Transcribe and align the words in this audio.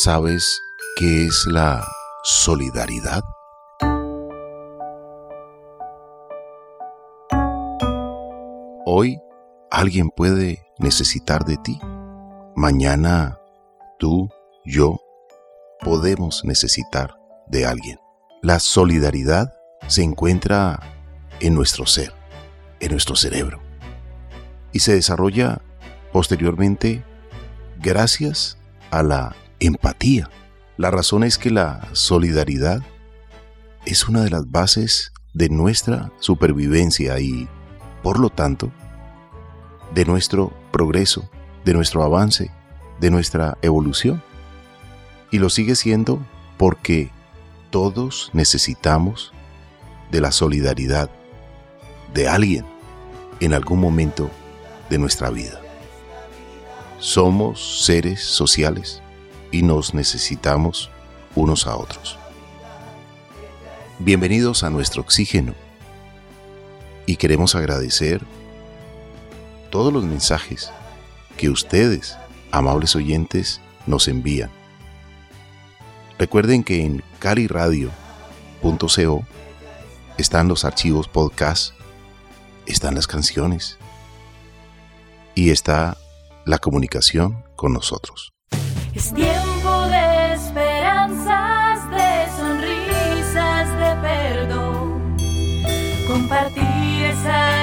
¿Sabes 0.00 0.62
qué 0.94 1.26
es 1.26 1.44
la 1.46 1.84
solidaridad? 2.22 3.24
Hoy 8.86 9.20
alguien 9.72 10.10
puede 10.10 10.64
necesitar 10.78 11.44
de 11.44 11.56
ti. 11.56 11.80
Mañana 12.54 13.40
tú, 13.98 14.30
yo, 14.64 15.00
podemos 15.80 16.44
necesitar 16.44 17.18
de 17.48 17.66
alguien. 17.66 17.98
La 18.40 18.60
solidaridad 18.60 19.52
se 19.88 20.04
encuentra 20.04 20.78
en 21.40 21.56
nuestro 21.56 21.86
ser, 21.86 22.14
en 22.78 22.92
nuestro 22.92 23.16
cerebro, 23.16 23.60
y 24.70 24.78
se 24.78 24.94
desarrolla 24.94 25.60
posteriormente 26.12 27.04
gracias 27.80 28.58
a 28.92 29.02
la 29.02 29.34
empatía. 29.60 30.30
La 30.76 30.90
razón 30.90 31.24
es 31.24 31.38
que 31.38 31.50
la 31.50 31.88
solidaridad 31.92 32.82
es 33.84 34.08
una 34.08 34.22
de 34.22 34.30
las 34.30 34.50
bases 34.50 35.12
de 35.34 35.48
nuestra 35.48 36.12
supervivencia 36.20 37.18
y, 37.20 37.48
por 38.02 38.18
lo 38.18 38.30
tanto, 38.30 38.70
de 39.94 40.04
nuestro 40.04 40.52
progreso, 40.70 41.28
de 41.64 41.74
nuestro 41.74 42.02
avance, 42.02 42.50
de 43.00 43.10
nuestra 43.10 43.58
evolución. 43.62 44.22
Y 45.30 45.38
lo 45.38 45.50
sigue 45.50 45.74
siendo 45.74 46.24
porque 46.56 47.10
todos 47.70 48.30
necesitamos 48.32 49.32
de 50.10 50.20
la 50.20 50.32
solidaridad 50.32 51.10
de 52.14 52.28
alguien 52.28 52.64
en 53.40 53.54
algún 53.54 53.80
momento 53.80 54.30
de 54.90 54.98
nuestra 54.98 55.30
vida. 55.30 55.60
Somos 56.98 57.84
seres 57.84 58.22
sociales 58.22 59.02
y 59.50 59.62
nos 59.62 59.94
necesitamos 59.94 60.90
unos 61.34 61.66
a 61.66 61.76
otros. 61.76 62.18
Bienvenidos 63.98 64.62
a 64.62 64.70
nuestro 64.70 65.02
oxígeno 65.02 65.54
y 67.06 67.16
queremos 67.16 67.54
agradecer 67.54 68.22
todos 69.70 69.92
los 69.92 70.04
mensajes 70.04 70.70
que 71.36 71.50
ustedes, 71.50 72.16
amables 72.50 72.96
oyentes, 72.96 73.60
nos 73.86 74.08
envían. 74.08 74.50
Recuerden 76.18 76.64
que 76.64 76.84
en 76.84 77.02
caliradio.co 77.18 79.24
están 80.18 80.48
los 80.48 80.64
archivos 80.64 81.08
podcast, 81.08 81.74
están 82.66 82.94
las 82.94 83.06
canciones 83.06 83.78
y 85.34 85.50
está 85.50 85.96
la 86.44 86.58
comunicación 86.58 87.44
con 87.56 87.72
nosotros. 87.72 88.32
Es 88.98 89.14
tiempo 89.14 89.86
de 89.86 90.32
esperanzas, 90.34 91.88
de 91.88 92.26
sonrisas, 92.36 93.68
de 93.78 93.90
perdón. 94.02 95.16
Compartir 96.08 97.04
esa 97.04 97.57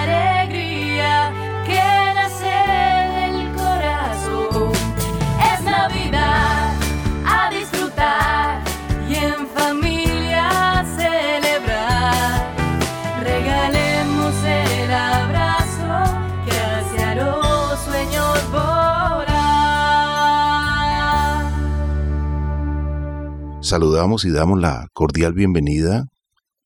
Saludamos 23.75 24.23
y 24.23 24.31
damos 24.31 24.61
la 24.61 24.87
cordial 24.93 25.33
bienvenida 25.33 26.05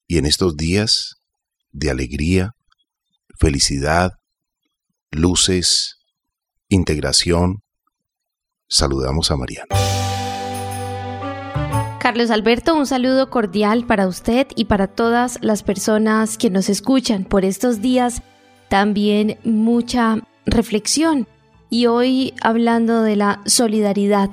y 0.06 0.20
en 0.20 0.28
estos 0.28 0.56
días 0.56 1.16
de 1.72 1.90
alegría, 1.90 2.52
felicidad, 3.40 4.12
luces, 5.10 5.98
integración, 6.68 7.64
saludamos 8.68 9.32
a 9.32 9.38
Mariana. 9.38 9.76
Carlos 12.00 12.30
Alberto, 12.30 12.76
un 12.76 12.86
saludo 12.86 13.32
cordial 13.32 13.88
para 13.88 14.08
usted 14.08 14.46
y 14.56 14.66
para 14.66 14.86
todas 14.86 15.40
las 15.42 15.64
personas 15.64 16.38
que 16.38 16.52
nos 16.52 16.70
escuchan 16.70 17.24
por 17.24 17.44
estos 17.44 17.82
días. 17.82 18.22
También 18.68 19.40
mucha 19.44 20.20
reflexión 20.46 21.28
y 21.72 21.88
hoy 21.88 22.36
hablando 22.40 23.02
de 23.02 23.16
la 23.16 23.42
solidaridad, 23.48 24.30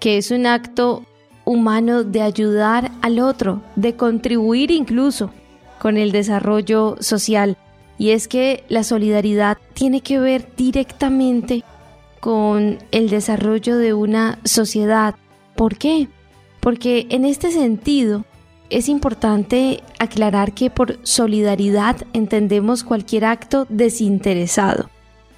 que 0.00 0.18
es 0.18 0.32
un 0.32 0.46
acto 0.46 1.04
humano 1.48 2.04
de 2.04 2.20
ayudar 2.20 2.92
al 3.00 3.18
otro, 3.18 3.62
de 3.74 3.96
contribuir 3.96 4.70
incluso 4.70 5.30
con 5.80 5.96
el 5.96 6.12
desarrollo 6.12 6.96
social. 7.00 7.56
Y 7.96 8.10
es 8.10 8.28
que 8.28 8.64
la 8.68 8.84
solidaridad 8.84 9.56
tiene 9.72 10.02
que 10.02 10.20
ver 10.20 10.46
directamente 10.56 11.64
con 12.20 12.78
el 12.90 13.08
desarrollo 13.08 13.78
de 13.78 13.94
una 13.94 14.38
sociedad. 14.44 15.14
¿Por 15.56 15.78
qué? 15.78 16.08
Porque 16.60 17.06
en 17.08 17.24
este 17.24 17.50
sentido 17.50 18.26
es 18.68 18.90
importante 18.90 19.82
aclarar 19.98 20.52
que 20.52 20.68
por 20.68 20.98
solidaridad 21.02 21.96
entendemos 22.12 22.84
cualquier 22.84 23.24
acto 23.24 23.66
desinteresado. 23.70 24.90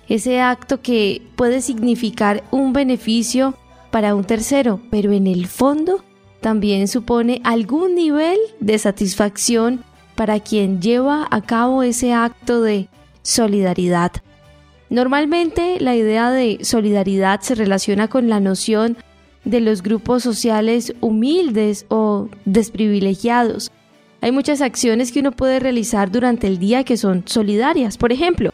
Ese 0.08 0.40
acto 0.40 0.82
que 0.82 1.22
puede 1.36 1.60
significar 1.60 2.42
un 2.50 2.72
beneficio 2.72 3.54
para 3.90 4.14
un 4.14 4.24
tercero, 4.24 4.80
pero 4.90 5.12
en 5.12 5.26
el 5.26 5.46
fondo 5.46 6.04
también 6.40 6.88
supone 6.88 7.40
algún 7.44 7.94
nivel 7.94 8.38
de 8.60 8.78
satisfacción 8.78 9.84
para 10.14 10.40
quien 10.40 10.80
lleva 10.80 11.26
a 11.30 11.42
cabo 11.42 11.82
ese 11.82 12.12
acto 12.12 12.62
de 12.62 12.88
solidaridad. 13.22 14.12
Normalmente 14.88 15.78
la 15.80 15.94
idea 15.94 16.30
de 16.30 16.58
solidaridad 16.62 17.40
se 17.40 17.54
relaciona 17.54 18.08
con 18.08 18.28
la 18.28 18.40
noción 18.40 18.96
de 19.44 19.60
los 19.60 19.82
grupos 19.82 20.22
sociales 20.22 20.94
humildes 21.00 21.86
o 21.88 22.28
desprivilegiados. 22.44 23.70
Hay 24.20 24.32
muchas 24.32 24.60
acciones 24.60 25.12
que 25.12 25.20
uno 25.20 25.32
puede 25.32 25.60
realizar 25.60 26.10
durante 26.10 26.46
el 26.46 26.58
día 26.58 26.84
que 26.84 26.96
son 26.96 27.22
solidarias. 27.26 27.96
Por 27.96 28.12
ejemplo, 28.12 28.50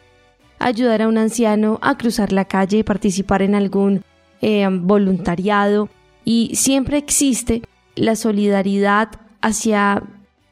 ayudar 0.59 1.01
a 1.01 1.07
un 1.07 1.17
anciano 1.17 1.79
a 1.81 1.97
cruzar 1.97 2.31
la 2.31 2.45
calle, 2.45 2.83
participar 2.83 3.41
en 3.41 3.55
algún 3.55 4.03
eh, 4.41 4.67
voluntariado 4.69 5.89
y 6.23 6.51
siempre 6.55 6.97
existe 6.97 7.61
la 7.95 8.15
solidaridad 8.15 9.09
hacia 9.41 10.03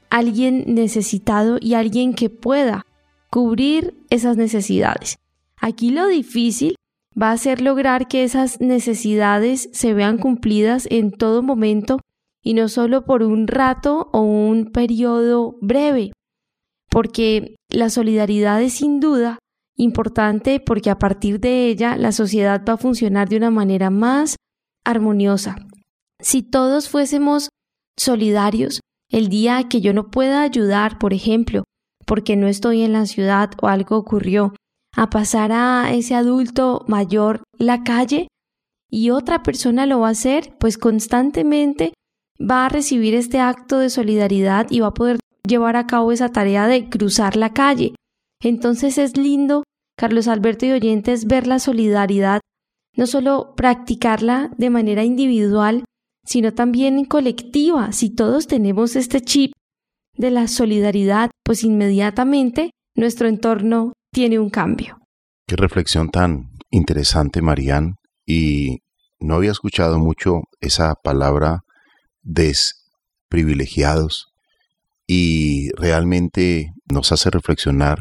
alguien 0.09 0.63
necesitado 0.67 1.57
y 1.59 1.73
alguien 1.73 2.13
que 2.13 2.29
pueda 2.29 2.85
cubrir 3.29 3.97
esas 4.09 4.37
necesidades. 4.37 5.17
Aquí 5.59 5.91
lo 5.91 6.07
difícil 6.07 6.75
va 7.21 7.31
a 7.31 7.37
ser 7.37 7.61
lograr 7.61 8.07
que 8.07 8.23
esas 8.23 8.61
necesidades 8.61 9.69
se 9.73 9.93
vean 9.93 10.17
cumplidas 10.17 10.87
en 10.89 11.11
todo 11.11 11.43
momento 11.43 11.99
y 12.43 12.53
no 12.53 12.69
solo 12.69 13.05
por 13.05 13.23
un 13.23 13.47
rato 13.47 14.09
o 14.13 14.21
un 14.21 14.71
periodo 14.71 15.57
breve, 15.61 16.11
porque 16.89 17.55
la 17.69 17.89
solidaridad 17.89 18.61
es 18.61 18.73
sin 18.73 18.99
duda 18.99 19.39
importante 19.77 20.59
porque 20.59 20.89
a 20.89 20.97
partir 20.97 21.39
de 21.39 21.67
ella 21.67 21.97
la 21.97 22.11
sociedad 22.11 22.63
va 22.67 22.73
a 22.73 22.77
funcionar 22.77 23.29
de 23.29 23.37
una 23.37 23.51
manera 23.51 23.89
más 23.89 24.37
armoniosa. 24.85 25.55
Si 26.21 26.43
todos 26.43 26.89
fuésemos 26.89 27.49
solidarios, 27.97 28.79
el 29.11 29.29
día 29.29 29.67
que 29.69 29.81
yo 29.81 29.93
no 29.93 30.09
pueda 30.09 30.41
ayudar, 30.41 30.97
por 30.97 31.13
ejemplo, 31.13 31.63
porque 32.05 32.35
no 32.35 32.47
estoy 32.47 32.83
en 32.83 32.93
la 32.93 33.05
ciudad 33.05 33.51
o 33.61 33.67
algo 33.67 33.97
ocurrió, 33.97 34.53
a 34.95 35.09
pasar 35.09 35.51
a 35.51 35.91
ese 35.91 36.15
adulto 36.15 36.85
mayor 36.87 37.43
la 37.57 37.83
calle 37.83 38.27
y 38.89 39.09
otra 39.09 39.43
persona 39.43 39.85
lo 39.85 39.99
va 39.99 40.07
a 40.07 40.11
hacer, 40.11 40.55
pues 40.59 40.77
constantemente 40.77 41.93
va 42.39 42.65
a 42.65 42.69
recibir 42.69 43.13
este 43.13 43.39
acto 43.39 43.79
de 43.79 43.89
solidaridad 43.89 44.67
y 44.69 44.79
va 44.79 44.87
a 44.87 44.93
poder 44.93 45.19
llevar 45.45 45.75
a 45.75 45.87
cabo 45.87 46.11
esa 46.11 46.29
tarea 46.29 46.67
de 46.67 46.89
cruzar 46.89 47.35
la 47.35 47.53
calle. 47.53 47.93
Entonces 48.41 48.97
es 48.97 49.17
lindo, 49.17 49.63
Carlos 49.97 50.27
Alberto 50.27 50.65
y 50.65 50.71
oyentes, 50.71 51.25
ver 51.25 51.47
la 51.47 51.59
solidaridad, 51.59 52.41
no 52.95 53.07
solo 53.07 53.53
practicarla 53.55 54.51
de 54.57 54.69
manera 54.69 55.03
individual, 55.03 55.85
sino 56.25 56.53
también 56.53 57.05
colectiva. 57.05 57.91
Si 57.91 58.09
todos 58.09 58.47
tenemos 58.47 58.95
este 58.95 59.21
chip 59.21 59.51
de 60.17 60.31
la 60.31 60.47
solidaridad, 60.47 61.29
pues 61.43 61.63
inmediatamente 61.63 62.71
nuestro 62.95 63.27
entorno 63.27 63.93
tiene 64.11 64.39
un 64.39 64.49
cambio. 64.49 64.97
Qué 65.47 65.55
reflexión 65.55 66.09
tan 66.09 66.49
interesante, 66.71 67.41
Marían. 67.41 67.95
Y 68.25 68.79
no 69.19 69.35
había 69.35 69.51
escuchado 69.51 69.99
mucho 69.99 70.41
esa 70.59 70.95
palabra 70.95 71.59
desprivilegiados 72.23 74.27
y 75.07 75.69
realmente 75.77 76.71
nos 76.91 77.11
hace 77.11 77.29
reflexionar 77.29 77.99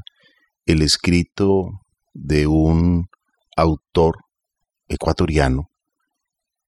el 0.64 0.81
escrito 0.81 1.82
de 2.14 2.46
un 2.46 3.08
autor 3.56 4.16
ecuatoriano 4.88 5.69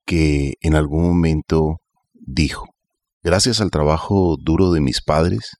que 0.05 0.55
en 0.61 0.75
algún 0.75 1.06
momento 1.06 1.81
dijo, 2.14 2.67
gracias 3.23 3.61
al 3.61 3.70
trabajo 3.70 4.37
duro 4.41 4.73
de 4.73 4.81
mis 4.81 5.00
padres, 5.00 5.52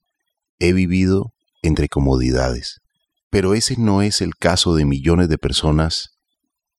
he 0.59 0.73
vivido 0.73 1.33
entre 1.63 1.89
comodidades, 1.89 2.81
pero 3.31 3.55
ese 3.55 3.77
no 3.79 4.03
es 4.03 4.21
el 4.21 4.35
caso 4.35 4.75
de 4.75 4.85
millones 4.85 5.29
de 5.29 5.39
personas 5.39 6.11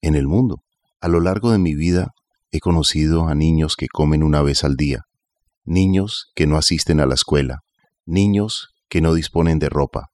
en 0.01 0.15
el 0.15 0.27
mundo. 0.27 0.63
A 1.01 1.07
lo 1.07 1.19
largo 1.19 1.51
de 1.51 1.57
mi 1.57 1.75
vida 1.75 2.11
he 2.51 2.59
conocido 2.59 3.27
a 3.27 3.35
niños 3.35 3.75
que 3.75 3.87
comen 3.87 4.23
una 4.23 4.41
vez 4.41 4.63
al 4.63 4.75
día, 4.75 5.01
niños 5.63 6.31
que 6.35 6.47
no 6.47 6.57
asisten 6.57 6.99
a 6.99 7.05
la 7.05 7.15
escuela, 7.15 7.61
niños 8.05 8.69
que 8.87 9.01
no 9.01 9.13
disponen 9.13 9.59
de 9.59 9.69
ropa, 9.69 10.09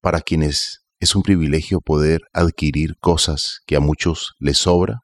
para 0.00 0.20
quienes 0.20 0.83
es 1.04 1.14
un 1.14 1.20
privilegio 1.20 1.82
poder 1.82 2.22
adquirir 2.32 2.96
cosas 2.98 3.60
que 3.66 3.76
a 3.76 3.80
muchos 3.80 4.32
les 4.38 4.56
sobra. 4.56 5.00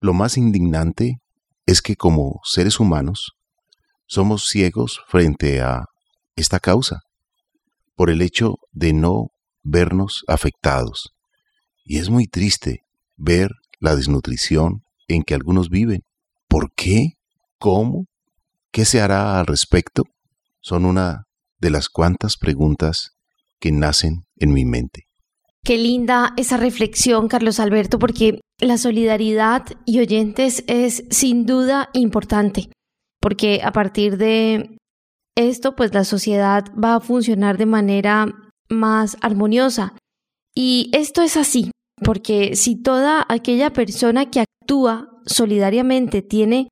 Lo 0.00 0.12
más 0.12 0.36
indignante 0.36 1.18
es 1.66 1.82
que 1.82 1.94
como 1.94 2.40
seres 2.42 2.80
humanos 2.80 3.30
somos 4.08 4.48
ciegos 4.48 5.00
frente 5.06 5.60
a 5.60 5.84
esta 6.34 6.58
causa, 6.58 6.98
por 7.94 8.10
el 8.10 8.22
hecho 8.22 8.56
de 8.72 8.92
no 8.92 9.28
vernos 9.62 10.24
afectados. 10.26 11.12
Y 11.84 11.98
es 11.98 12.10
muy 12.10 12.26
triste 12.26 12.80
ver 13.16 13.52
la 13.78 13.94
desnutrición 13.94 14.82
en 15.06 15.22
que 15.22 15.34
algunos 15.34 15.70
viven. 15.70 16.00
¿Por 16.48 16.72
qué? 16.74 17.10
¿Cómo? 17.60 18.06
¿Qué 18.72 18.84
se 18.84 19.00
hará 19.00 19.38
al 19.38 19.46
respecto? 19.46 20.02
Son 20.60 20.84
una 20.84 21.22
de 21.58 21.70
las 21.70 21.88
cuantas 21.88 22.36
preguntas 22.36 23.12
que 23.60 23.70
nacen 23.70 24.24
en 24.38 24.52
mi 24.52 24.64
mente. 24.64 25.05
Qué 25.66 25.78
linda 25.78 26.32
esa 26.36 26.56
reflexión, 26.58 27.26
Carlos 27.26 27.58
Alberto, 27.58 27.98
porque 27.98 28.40
la 28.60 28.78
solidaridad 28.78 29.64
y 29.84 29.98
oyentes 29.98 30.62
es 30.68 31.02
sin 31.10 31.44
duda 31.44 31.90
importante, 31.92 32.70
porque 33.20 33.62
a 33.64 33.72
partir 33.72 34.16
de 34.16 34.78
esto, 35.36 35.74
pues 35.74 35.92
la 35.92 36.04
sociedad 36.04 36.66
va 36.72 36.94
a 36.94 37.00
funcionar 37.00 37.58
de 37.58 37.66
manera 37.66 38.32
más 38.68 39.16
armoniosa. 39.22 39.94
Y 40.54 40.88
esto 40.92 41.22
es 41.22 41.36
así, 41.36 41.72
porque 42.00 42.54
si 42.54 42.80
toda 42.80 43.26
aquella 43.28 43.72
persona 43.72 44.30
que 44.30 44.44
actúa 44.44 45.20
solidariamente 45.26 46.22
tiene 46.22 46.68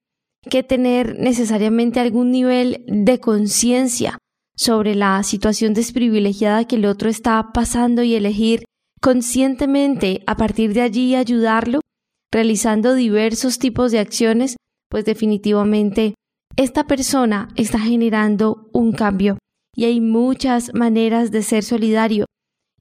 que 0.48 0.62
tener 0.62 1.18
necesariamente 1.18 1.98
algún 1.98 2.30
nivel 2.30 2.84
de 2.86 3.18
conciencia 3.18 4.18
sobre 4.56 4.94
la 4.94 5.20
situación 5.24 5.74
desprivilegiada 5.74 6.68
que 6.68 6.76
el 6.76 6.86
otro 6.86 7.10
está 7.10 7.50
pasando 7.52 8.04
y 8.04 8.14
elegir 8.14 8.62
conscientemente 9.04 10.22
a 10.26 10.34
partir 10.34 10.72
de 10.72 10.80
allí 10.80 11.14
ayudarlo, 11.14 11.80
realizando 12.32 12.94
diversos 12.94 13.58
tipos 13.58 13.92
de 13.92 13.98
acciones, 13.98 14.56
pues 14.88 15.04
definitivamente 15.04 16.14
esta 16.56 16.86
persona 16.86 17.48
está 17.54 17.78
generando 17.78 18.70
un 18.72 18.92
cambio. 18.92 19.36
Y 19.76 19.84
hay 19.84 20.00
muchas 20.00 20.72
maneras 20.72 21.30
de 21.30 21.42
ser 21.42 21.64
solidario. 21.64 22.24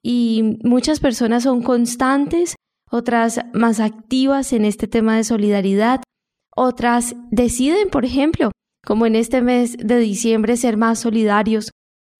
Y 0.01 0.59
muchas 0.63 1.01
personas 1.01 1.43
son 1.43 1.61
constantes, 1.61 2.55
otras 2.89 3.41
más 3.53 3.81
activas 3.81 4.53
en 4.53 4.63
este 4.63 4.87
tema 4.87 5.17
de 5.17 5.25
solidaridad, 5.25 6.03
otras 6.55 7.17
deciden, 7.31 7.89
por 7.89 8.05
ejemplo, 8.05 8.51
como 8.85 9.05
en 9.07 9.17
este 9.17 9.41
mes 9.41 9.75
de 9.77 9.99
diciembre, 9.99 10.55
ser 10.55 10.77
más 10.77 10.99
solidarios 10.99 11.71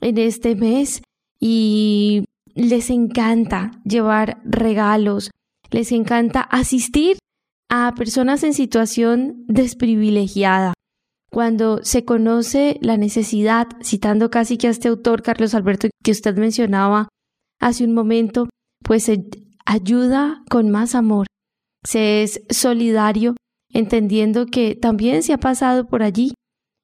en 0.02 0.18
este 0.18 0.56
mes 0.56 1.04
y 1.40 2.26
les 2.56 2.90
encanta 2.90 3.72
llevar 3.84 4.42
regalos, 4.44 5.32
les 5.72 5.92
encanta 5.92 6.42
asistir 6.42 7.18
a 7.70 7.94
personas 7.96 8.44
en 8.44 8.54
situación 8.54 9.46
desprivilegiada. 9.48 10.74
Cuando 11.32 11.84
se 11.84 12.06
conoce 12.06 12.78
la 12.82 12.98
necesidad, 12.98 13.68
citando 13.82 14.30
casi 14.30 14.58
que 14.58 14.68
a 14.68 14.70
este 14.70 14.88
autor, 14.88 15.24
Carlos 15.24 15.56
Alberto, 15.56 15.90
que 16.04 16.12
usted 16.12 16.38
mencionaba 16.38 17.08
hace 17.60 17.84
un 17.86 17.94
momento, 17.94 18.50
pues 18.84 19.06
se 19.06 19.26
ayuda 19.66 20.44
con 20.50 20.70
más 20.70 20.94
amor, 20.94 21.26
se 21.84 22.22
es 22.22 22.44
solidario, 22.50 23.36
entendiendo 23.72 24.46
que 24.46 24.76
también 24.76 25.24
se 25.24 25.34
ha 25.34 25.40
pasado 25.40 25.88
por 25.88 26.04
allí, 26.04 26.34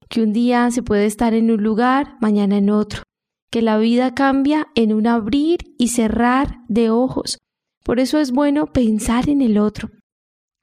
que 0.10 0.24
un 0.24 0.34
día 0.34 0.72
se 0.72 0.82
puede 0.82 1.06
estar 1.06 1.36
en 1.36 1.52
un 1.52 1.62
lugar, 1.62 2.18
mañana 2.20 2.58
en 2.58 2.72
otro, 2.72 3.04
que 3.52 3.62
la 3.62 3.78
vida 3.78 4.14
cambia 4.14 4.68
en 4.76 4.94
un 4.94 5.08
abrir 5.08 5.60
y 5.78 5.90
cerrar 5.90 6.60
de 6.68 6.90
ojos. 6.90 7.38
Por 7.84 8.00
eso 8.00 8.20
es 8.20 8.32
bueno 8.32 8.68
pensar 8.68 9.30
en 9.30 9.42
el 9.42 9.58
otro. 9.58 9.90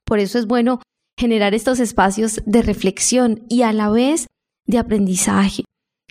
Por 0.05 0.19
eso 0.19 0.39
es 0.39 0.47
bueno 0.47 0.81
generar 1.17 1.53
estos 1.53 1.79
espacios 1.79 2.41
de 2.45 2.61
reflexión 2.61 3.45
y 3.49 3.63
a 3.63 3.73
la 3.73 3.89
vez 3.89 4.27
de 4.65 4.77
aprendizaje. 4.77 5.63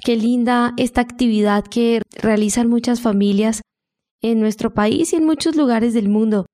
Qué 0.05 0.17
linda 0.17 0.75
esta 0.77 1.01
actividad 1.01 1.65
que 1.65 2.03
realizan 2.21 2.69
muchas 2.69 3.01
familias 3.01 3.63
en 4.23 4.41
nuestro 4.41 4.75
país 4.75 5.13
y 5.13 5.17
en 5.17 5.25
muchos 5.25 5.57
lugares 5.57 5.95
del 5.95 6.09
mundo. 6.09 6.47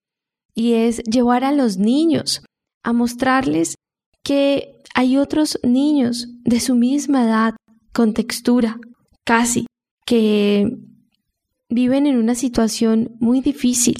Y 0.54 0.74
es 0.74 1.02
llevar 1.04 1.44
a 1.44 1.52
los 1.52 1.78
niños 1.78 2.44
a 2.84 2.92
mostrarles 2.92 3.74
que 4.22 4.82
hay 4.94 5.16
otros 5.16 5.58
niños 5.62 6.28
de 6.44 6.60
su 6.60 6.74
misma 6.74 7.24
edad, 7.24 7.56
con 7.92 8.14
textura, 8.14 8.78
casi, 9.24 9.66
que 10.12 10.76
viven 11.70 12.06
en 12.06 12.18
una 12.18 12.34
situación 12.34 13.16
muy 13.18 13.40
difícil. 13.40 13.96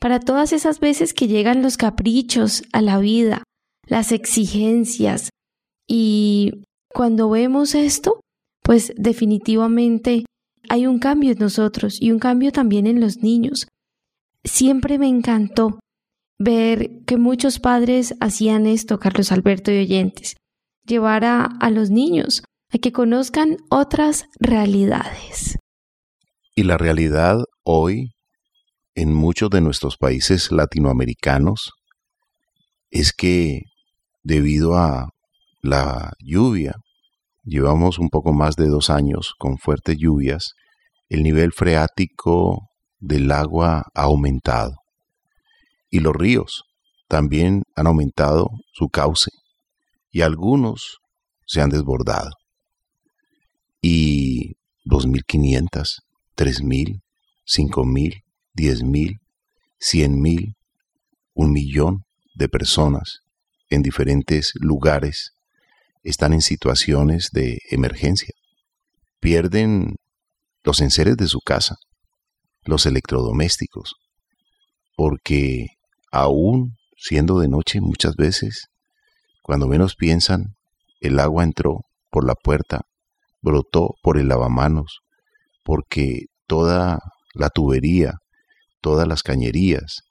Para 0.00 0.18
todas 0.18 0.52
esas 0.52 0.80
veces 0.80 1.14
que 1.14 1.28
llegan 1.28 1.62
los 1.62 1.76
caprichos 1.76 2.64
a 2.72 2.82
la 2.82 2.98
vida, 2.98 3.44
las 3.86 4.10
exigencias, 4.10 5.30
y 5.86 6.64
cuando 6.92 7.30
vemos 7.30 7.76
esto, 7.76 8.18
pues 8.64 8.92
definitivamente 8.96 10.24
hay 10.68 10.88
un 10.88 10.98
cambio 10.98 11.30
en 11.30 11.38
nosotros 11.38 12.02
y 12.02 12.10
un 12.10 12.18
cambio 12.18 12.50
también 12.50 12.88
en 12.88 12.98
los 12.98 13.18
niños. 13.18 13.68
Siempre 14.42 14.98
me 14.98 15.06
encantó 15.06 15.78
ver 16.36 17.04
que 17.04 17.16
muchos 17.16 17.60
padres 17.60 18.16
hacían 18.18 18.66
esto, 18.66 18.98
Carlos 18.98 19.30
Alberto 19.30 19.70
y 19.70 19.78
oyentes, 19.78 20.36
llevar 20.84 21.24
a, 21.24 21.44
a 21.44 21.70
los 21.70 21.90
niños 21.90 22.42
que 22.80 22.92
conozcan 22.92 23.56
otras 23.70 24.26
realidades. 24.40 25.56
Y 26.54 26.64
la 26.64 26.76
realidad 26.78 27.38
hoy 27.64 28.14
en 28.94 29.12
muchos 29.12 29.50
de 29.50 29.60
nuestros 29.60 29.96
países 29.96 30.52
latinoamericanos 30.52 31.72
es 32.90 33.12
que 33.12 33.62
debido 34.22 34.76
a 34.76 35.08
la 35.62 36.12
lluvia, 36.20 36.74
llevamos 37.42 37.98
un 37.98 38.08
poco 38.08 38.32
más 38.32 38.56
de 38.56 38.68
dos 38.68 38.90
años 38.90 39.34
con 39.38 39.58
fuertes 39.58 39.96
lluvias, 39.98 40.54
el 41.08 41.22
nivel 41.22 41.52
freático 41.52 42.68
del 42.98 43.30
agua 43.32 43.84
ha 43.94 44.02
aumentado 44.02 44.76
y 45.90 46.00
los 46.00 46.14
ríos 46.14 46.64
también 47.08 47.62
han 47.76 47.86
aumentado 47.86 48.48
su 48.72 48.88
cauce 48.88 49.30
y 50.10 50.22
algunos 50.22 50.98
se 51.46 51.60
han 51.60 51.70
desbordado. 51.70 52.30
Y 53.86 54.56
2.500, 54.86 56.00
3.000, 56.38 57.02
5.000, 57.46 58.22
10.000, 58.56 59.20
100.000, 59.78 60.54
un 61.34 61.52
millón 61.52 62.04
de 62.34 62.48
personas 62.48 63.18
en 63.68 63.82
diferentes 63.82 64.52
lugares 64.54 65.34
están 66.02 66.32
en 66.32 66.40
situaciones 66.40 67.28
de 67.32 67.58
emergencia. 67.70 68.32
Pierden 69.20 69.96
los 70.62 70.80
enseres 70.80 71.18
de 71.18 71.26
su 71.26 71.40
casa, 71.40 71.76
los 72.64 72.86
electrodomésticos, 72.86 73.96
porque 74.96 75.66
aún 76.10 76.78
siendo 76.96 77.38
de 77.38 77.48
noche 77.48 77.82
muchas 77.82 78.16
veces, 78.16 78.68
cuando 79.42 79.68
menos 79.68 79.94
piensan, 79.94 80.54
el 81.02 81.20
agua 81.20 81.44
entró 81.44 81.82
por 82.10 82.26
la 82.26 82.34
puerta, 82.34 82.86
brotó 83.44 83.94
por 84.02 84.18
el 84.18 84.28
lavamanos, 84.28 85.00
porque 85.62 86.26
toda 86.46 86.98
la 87.34 87.50
tubería, 87.50 88.14
todas 88.80 89.06
las 89.06 89.22
cañerías, 89.22 90.02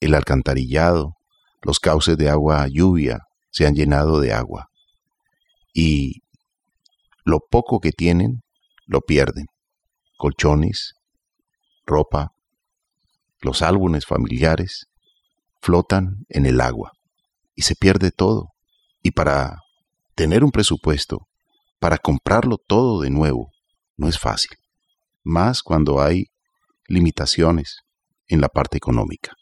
el 0.00 0.14
alcantarillado, 0.14 1.14
los 1.62 1.80
cauces 1.80 2.18
de 2.18 2.28
agua 2.28 2.66
lluvia 2.68 3.20
se 3.50 3.66
han 3.66 3.74
llenado 3.74 4.20
de 4.20 4.34
agua. 4.34 4.66
Y 5.72 6.22
lo 7.24 7.40
poco 7.40 7.80
que 7.80 7.90
tienen, 7.90 8.42
lo 8.86 9.00
pierden. 9.00 9.46
Colchones, 10.18 10.92
ropa, 11.86 12.32
los 13.40 13.62
álbumes 13.62 14.04
familiares, 14.04 14.86
flotan 15.60 16.26
en 16.28 16.44
el 16.44 16.60
agua 16.60 16.92
y 17.54 17.62
se 17.62 17.74
pierde 17.74 18.10
todo. 18.10 18.48
Y 19.02 19.12
para 19.12 19.58
tener 20.14 20.44
un 20.44 20.50
presupuesto, 20.50 21.26
para 21.84 21.98
comprarlo 21.98 22.56
todo 22.56 23.02
de 23.02 23.10
nuevo, 23.10 23.50
no 23.98 24.08
es 24.08 24.18
fácil. 24.18 24.56
Más 25.22 25.62
cuando 25.62 26.00
hay 26.00 26.28
limitaciones 26.88 27.80
en 28.26 28.40
la 28.40 28.48
parte 28.48 28.78
económica. 28.78 29.32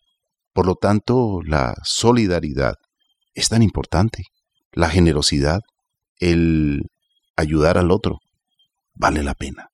Por 0.52 0.66
lo 0.66 0.74
tanto, 0.74 1.38
la 1.44 1.76
solidaridad 1.84 2.74
es 3.34 3.48
tan 3.48 3.62
importante. 3.62 4.24
la 4.72 4.88
generosidad, 4.88 5.60
el 6.18 6.90
ayudar 7.36 7.78
al 7.78 7.92
otro, 7.92 8.18
vale 8.92 9.22
la 9.22 9.34
pena. 9.34 9.68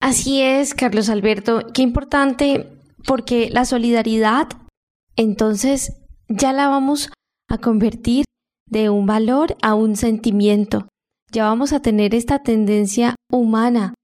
Así 0.00 0.42
es, 0.42 0.74
Carlos 0.74 1.08
Alberto, 1.08 1.62
qué 1.72 1.80
importante 1.80 2.78
porque 3.06 3.48
la 3.48 3.64
solidaridad 3.64 4.48
entonces 5.16 5.94
ya 6.28 6.52
la 6.52 6.68
vamos 6.68 7.10
a 7.48 7.56
convertir 7.56 8.26
de 8.66 8.90
un 8.90 9.06
valor 9.06 9.56
a 9.62 9.74
un 9.74 9.96
sentimiento. 9.96 10.88
Ya 11.34 11.46
vamos 11.46 11.72
a 11.72 11.80
tener 11.80 12.14
esta 12.14 12.44
tendencia 12.44 13.16
humana 13.28 13.94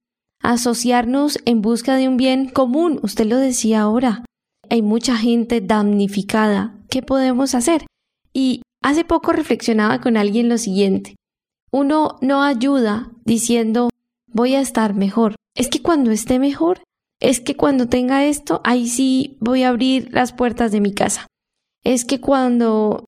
asociarnos 0.43 1.39
en 1.45 1.63
busca 1.63 1.95
de 1.95 2.09
un 2.09 2.17
bien 2.17 2.49
común. 2.49 2.99
Usted 3.05 3.25
lo 3.27 3.37
decía 3.37 3.83
ahora. 3.83 4.25
Hay 4.69 4.83
mucha 4.83 5.17
gente 5.17 5.61
damnificada. 5.61 6.77
¿Qué 6.91 7.03
podemos 7.03 7.55
hacer? 7.55 7.87
Y 8.33 8.63
hace 8.83 9.05
poco 9.05 9.31
reflexionaba 9.31 10.01
con 10.01 10.17
alguien 10.17 10.49
lo 10.49 10.59
siguiente. 10.59 11.15
Uno 11.71 12.19
no 12.21 12.43
ayuda 12.43 13.13
diciendo 13.25 13.91
voy 14.27 14.57
a 14.57 14.61
estar 14.61 14.95
mejor. 14.95 15.37
Es 15.55 15.69
que 15.69 15.83
cuando 15.83 16.11
esté 16.11 16.41
mejor, 16.41 16.83
es 17.21 17.41
que 17.41 17.57
cuando 17.57 17.87
tenga 17.87 18.25
esto, 18.25 18.61
ahí 18.65 18.89
sí 18.89 19.39
voy 19.41 19.63
a 19.63 19.69
abrir 19.69 20.09
las 20.13 20.33
puertas 20.33 20.73
de 20.73 20.81
mi 20.81 20.95
casa. 20.95 21.29
Es 21.85 22.05
que 22.05 22.21
cuando 22.21 23.05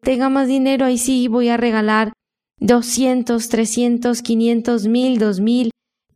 tenga 0.00 0.28
más 0.28 0.46
dinero, 0.46 0.86
ahí 0.86 0.96
sí 0.96 1.26
voy 1.26 1.48
a 1.48 1.56
regalar 1.56 2.12
200, 2.60 3.48
300, 3.48 4.22
500, 4.22 4.86
1000, 4.86 5.18
2000 5.18 5.70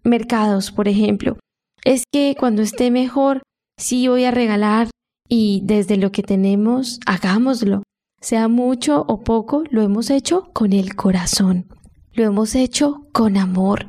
mercados, 0.05 0.73
por 0.73 0.89
ejemplo. 0.89 1.37
Es 1.85 2.05
que 2.13 2.37
cuando 2.39 2.63
esté 2.63 2.91
mejor, 2.91 3.43
sí 3.79 4.09
voy 4.09 4.25
a 4.25 4.31
regalar 4.31 4.89
y 5.29 5.61
desde 5.65 5.97
lo 5.97 6.11
que 6.13 6.23
tenemos, 6.23 7.01
hagámoslo. 7.07 7.83
Sea 8.21 8.49
mucho 8.49 9.05
o 9.07 9.23
poco, 9.23 9.63
lo 9.71 9.83
hemos 9.83 10.11
hecho 10.11 10.51
con 10.53 10.73
el 10.73 10.97
corazón. 10.97 11.67
Lo 12.13 12.25
hemos 12.25 12.55
hecho 12.55 13.07
con 13.13 13.37
amor. 13.37 13.89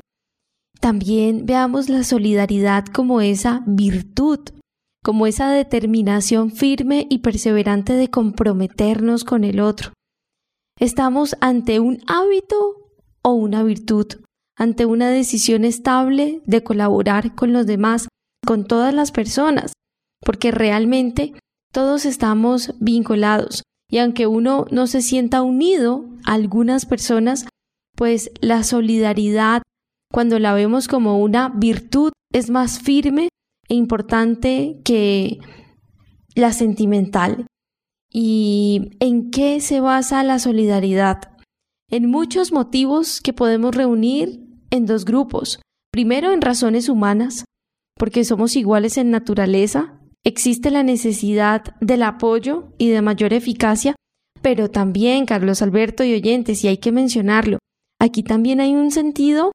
También 0.79 1.46
veamos 1.46 1.89
la 1.89 2.03
solidaridad 2.03 2.86
como 2.86 3.22
esa 3.22 3.63
virtud, 3.65 4.39
como 5.03 5.25
esa 5.25 5.50
determinación 5.50 6.51
firme 6.51 7.08
y 7.10 7.20
perseverante 7.20 7.94
de 7.94 8.10
comprometernos 8.10 9.24
con 9.24 9.44
el 9.44 9.60
otro. 9.60 9.94
Estamos 10.80 11.36
ante 11.42 11.82
un 11.82 12.00
hábito 12.08 12.90
o 13.22 13.34
una 13.34 13.64
virtud, 13.64 14.08
ante 14.58 14.86
una 14.86 15.10
decisión 15.10 15.66
estable 15.66 16.42
de 16.46 16.64
colaborar 16.64 17.36
con 17.36 17.52
los 17.52 17.66
demás, 17.66 18.08
con 18.48 18.64
todas 18.64 18.94
las 18.94 19.12
personas, 19.12 19.74
porque 20.26 20.52
realmente 20.52 21.34
todos 21.74 22.06
estamos 22.06 22.74
vinculados 22.80 23.64
y 23.92 23.98
aunque 23.98 24.26
uno 24.26 24.68
no 24.72 24.88
se 24.88 25.02
sienta 25.02 25.42
unido 25.42 26.06
a 26.26 26.34
algunas 26.34 26.86
personas, 26.86 27.46
pues 27.98 28.32
la 28.40 28.64
solidaridad 28.64 29.64
cuando 30.14 30.40
la 30.40 30.54
vemos 30.54 30.88
como 30.88 31.20
una 31.20 31.50
virtud, 31.50 32.14
es 32.32 32.50
más 32.50 32.80
firme 32.80 33.28
e 33.68 33.76
importante 33.76 34.80
que 34.86 35.40
la 36.36 36.54
sentimental. 36.54 37.49
¿Y 38.12 38.92
en 39.00 39.30
qué 39.30 39.62
se 39.62 39.80
basa 39.82 40.24
la 40.24 40.39
solidaridad? 40.39 41.38
En 41.92 42.10
muchos 42.10 42.51
motivos 42.51 43.22
que 43.22 43.34
podemos 43.34 43.75
reunir 43.75 44.42
en 44.72 44.86
dos 44.86 45.06
grupos. 45.06 45.62
Primero, 45.92 46.32
en 46.32 46.42
razones 46.42 46.89
humanas, 46.89 47.46
porque 47.98 48.24
somos 48.24 48.56
iguales 48.56 48.98
en 48.98 49.12
naturaleza, 49.12 50.00
existe 50.24 50.72
la 50.72 50.84
necesidad 50.84 51.75
del 51.82 52.04
apoyo 52.04 52.74
y 52.78 52.89
de 52.89 53.01
mayor 53.01 53.34
eficacia, 53.34 53.96
pero 54.42 54.70
también, 54.70 55.25
Carlos 55.25 55.62
Alberto 55.62 56.04
y 56.04 56.13
oyentes, 56.13 56.63
y 56.63 56.68
hay 56.68 56.78
que 56.78 56.92
mencionarlo, 56.92 57.60
aquí 58.00 58.24
también 58.24 58.60
hay 58.60 58.74
un 58.74 58.92
sentido 58.92 59.51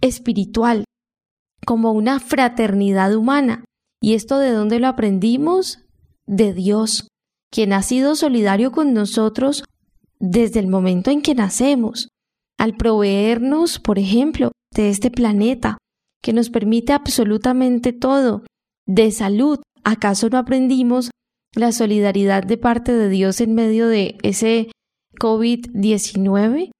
espiritual, 0.00 0.84
como 1.64 1.92
una 1.92 2.20
fraternidad 2.20 3.14
humana. 3.14 3.64
¿Y 4.00 4.14
esto 4.14 4.38
de 4.38 4.50
dónde 4.50 4.80
lo 4.80 4.88
aprendimos? 4.88 5.78
De 6.26 6.52
Dios, 6.52 7.08
quien 7.52 7.72
ha 7.74 7.82
sido 7.82 8.16
solidario 8.16 8.72
con 8.72 8.94
nosotros 8.94 9.62
desde 10.18 10.58
el 10.58 10.68
momento 10.68 11.10
en 11.10 11.20
que 11.20 11.34
nacemos, 11.34 12.08
al 12.58 12.76
proveernos, 12.76 13.78
por 13.78 13.98
ejemplo, 13.98 14.52
de 14.74 14.88
este 14.88 15.10
planeta, 15.10 15.76
que 16.22 16.32
nos 16.32 16.48
permite 16.48 16.92
absolutamente 16.92 17.92
todo, 17.92 18.44
de 18.86 19.10
salud. 19.10 19.60
¿Acaso 19.84 20.28
no 20.30 20.38
aprendimos 20.38 21.10
la 21.54 21.72
solidaridad 21.72 22.42
de 22.42 22.56
parte 22.56 22.92
de 22.92 23.08
Dios 23.08 23.40
en 23.40 23.54
medio 23.54 23.88
de 23.88 24.16
ese 24.22 24.70
COVID-19? 25.20 26.70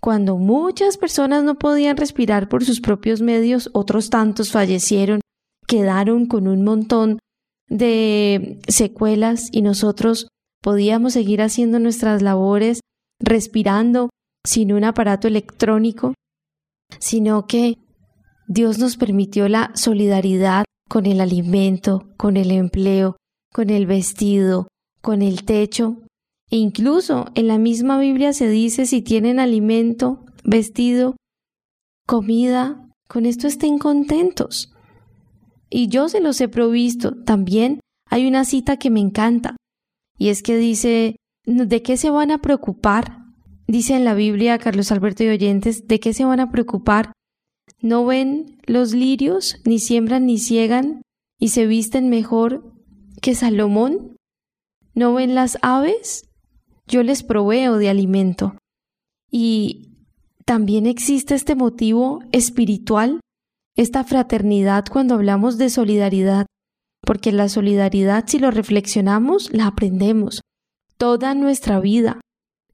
Cuando 0.00 0.36
muchas 0.36 0.96
personas 0.96 1.42
no 1.42 1.58
podían 1.58 1.96
respirar 1.96 2.48
por 2.48 2.64
sus 2.64 2.80
propios 2.80 3.20
medios, 3.20 3.68
otros 3.72 4.10
tantos 4.10 4.52
fallecieron, 4.52 5.20
quedaron 5.66 6.26
con 6.26 6.46
un 6.46 6.62
montón 6.62 7.18
de 7.70 8.58
secuelas 8.68 9.48
y 9.50 9.62
nosotros 9.62 10.28
podíamos 10.62 11.14
seguir 11.14 11.40
haciendo 11.40 11.78
nuestras 11.78 12.20
labores 12.20 12.80
respirando 13.18 14.10
sin 14.44 14.72
un 14.72 14.84
aparato 14.84 15.28
electrónico, 15.28 16.14
sino 16.98 17.46
que 17.46 17.78
Dios 18.48 18.78
nos 18.78 18.96
permitió 18.96 19.48
la 19.48 19.70
solidaridad 19.74 20.64
con 20.88 21.06
el 21.06 21.20
alimento, 21.20 22.08
con 22.16 22.36
el 22.36 22.50
empleo, 22.50 23.16
con 23.52 23.70
el 23.70 23.86
vestido, 23.86 24.68
con 25.00 25.22
el 25.22 25.44
techo, 25.44 26.02
e 26.50 26.56
incluso 26.56 27.26
en 27.36 27.46
la 27.46 27.58
misma 27.58 27.98
Biblia 27.98 28.32
se 28.32 28.48
dice 28.48 28.86
si 28.86 29.02
tienen 29.02 29.38
alimento, 29.38 30.24
vestido, 30.42 31.14
comida, 32.06 32.88
con 33.08 33.24
esto 33.24 33.46
estén 33.46 33.78
contentos. 33.78 34.69
Y 35.70 35.88
yo 35.88 36.08
se 36.08 36.20
los 36.20 36.40
he 36.40 36.48
provisto. 36.48 37.14
También 37.24 37.80
hay 38.06 38.26
una 38.26 38.44
cita 38.44 38.76
que 38.76 38.90
me 38.90 39.00
encanta. 39.00 39.56
Y 40.18 40.28
es 40.28 40.42
que 40.42 40.56
dice, 40.56 41.16
¿de 41.46 41.82
qué 41.82 41.96
se 41.96 42.10
van 42.10 42.30
a 42.30 42.42
preocupar? 42.42 43.18
Dice 43.66 43.94
en 43.94 44.04
la 44.04 44.14
Biblia, 44.14 44.58
Carlos 44.58 44.90
Alberto 44.90 45.24
y 45.24 45.28
oyentes, 45.28 45.86
¿de 45.86 46.00
qué 46.00 46.12
se 46.12 46.24
van 46.24 46.40
a 46.40 46.50
preocupar? 46.50 47.12
¿No 47.80 48.04
ven 48.04 48.58
los 48.66 48.92
lirios, 48.92 49.56
ni 49.64 49.78
siembran 49.78 50.26
ni 50.26 50.38
ciegan, 50.38 51.02
y 51.38 51.48
se 51.48 51.66
visten 51.66 52.10
mejor 52.10 52.74
que 53.22 53.34
Salomón? 53.34 54.16
¿No 54.92 55.14
ven 55.14 55.34
las 55.34 55.56
aves? 55.62 56.30
yo 56.90 57.02
les 57.02 57.22
proveo 57.22 57.78
de 57.78 57.88
alimento. 57.88 58.56
Y 59.30 59.94
también 60.44 60.86
existe 60.86 61.34
este 61.34 61.54
motivo 61.54 62.22
espiritual, 62.32 63.20
esta 63.76 64.04
fraternidad 64.04 64.84
cuando 64.90 65.14
hablamos 65.14 65.58
de 65.58 65.70
solidaridad, 65.70 66.46
porque 67.02 67.32
la 67.32 67.48
solidaridad, 67.48 68.24
si 68.26 68.38
lo 68.38 68.50
reflexionamos, 68.50 69.52
la 69.52 69.66
aprendemos. 69.66 70.42
Toda 70.96 71.34
nuestra 71.34 71.80
vida, 71.80 72.20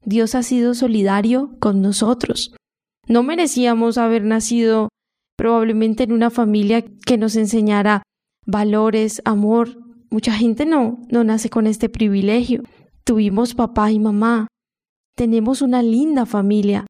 Dios 0.03 0.35
ha 0.35 0.43
sido 0.43 0.73
solidario 0.73 1.51
con 1.59 1.81
nosotros. 1.81 2.55
No 3.07 3.23
merecíamos 3.23 3.97
haber 3.97 4.23
nacido 4.23 4.89
probablemente 5.37 6.03
en 6.03 6.11
una 6.11 6.29
familia 6.29 6.81
que 6.81 7.17
nos 7.17 7.35
enseñara 7.35 8.03
valores, 8.45 9.21
amor. 9.23 9.77
Mucha 10.09 10.33
gente 10.33 10.65
no, 10.65 10.99
no 11.09 11.23
nace 11.23 11.49
con 11.49 11.67
este 11.67 11.89
privilegio. 11.89 12.63
Tuvimos 13.03 13.53
papá 13.53 13.91
y 13.91 13.99
mamá. 13.99 14.47
Tenemos 15.15 15.61
una 15.61 15.81
linda 15.81 16.25
familia. 16.25 16.85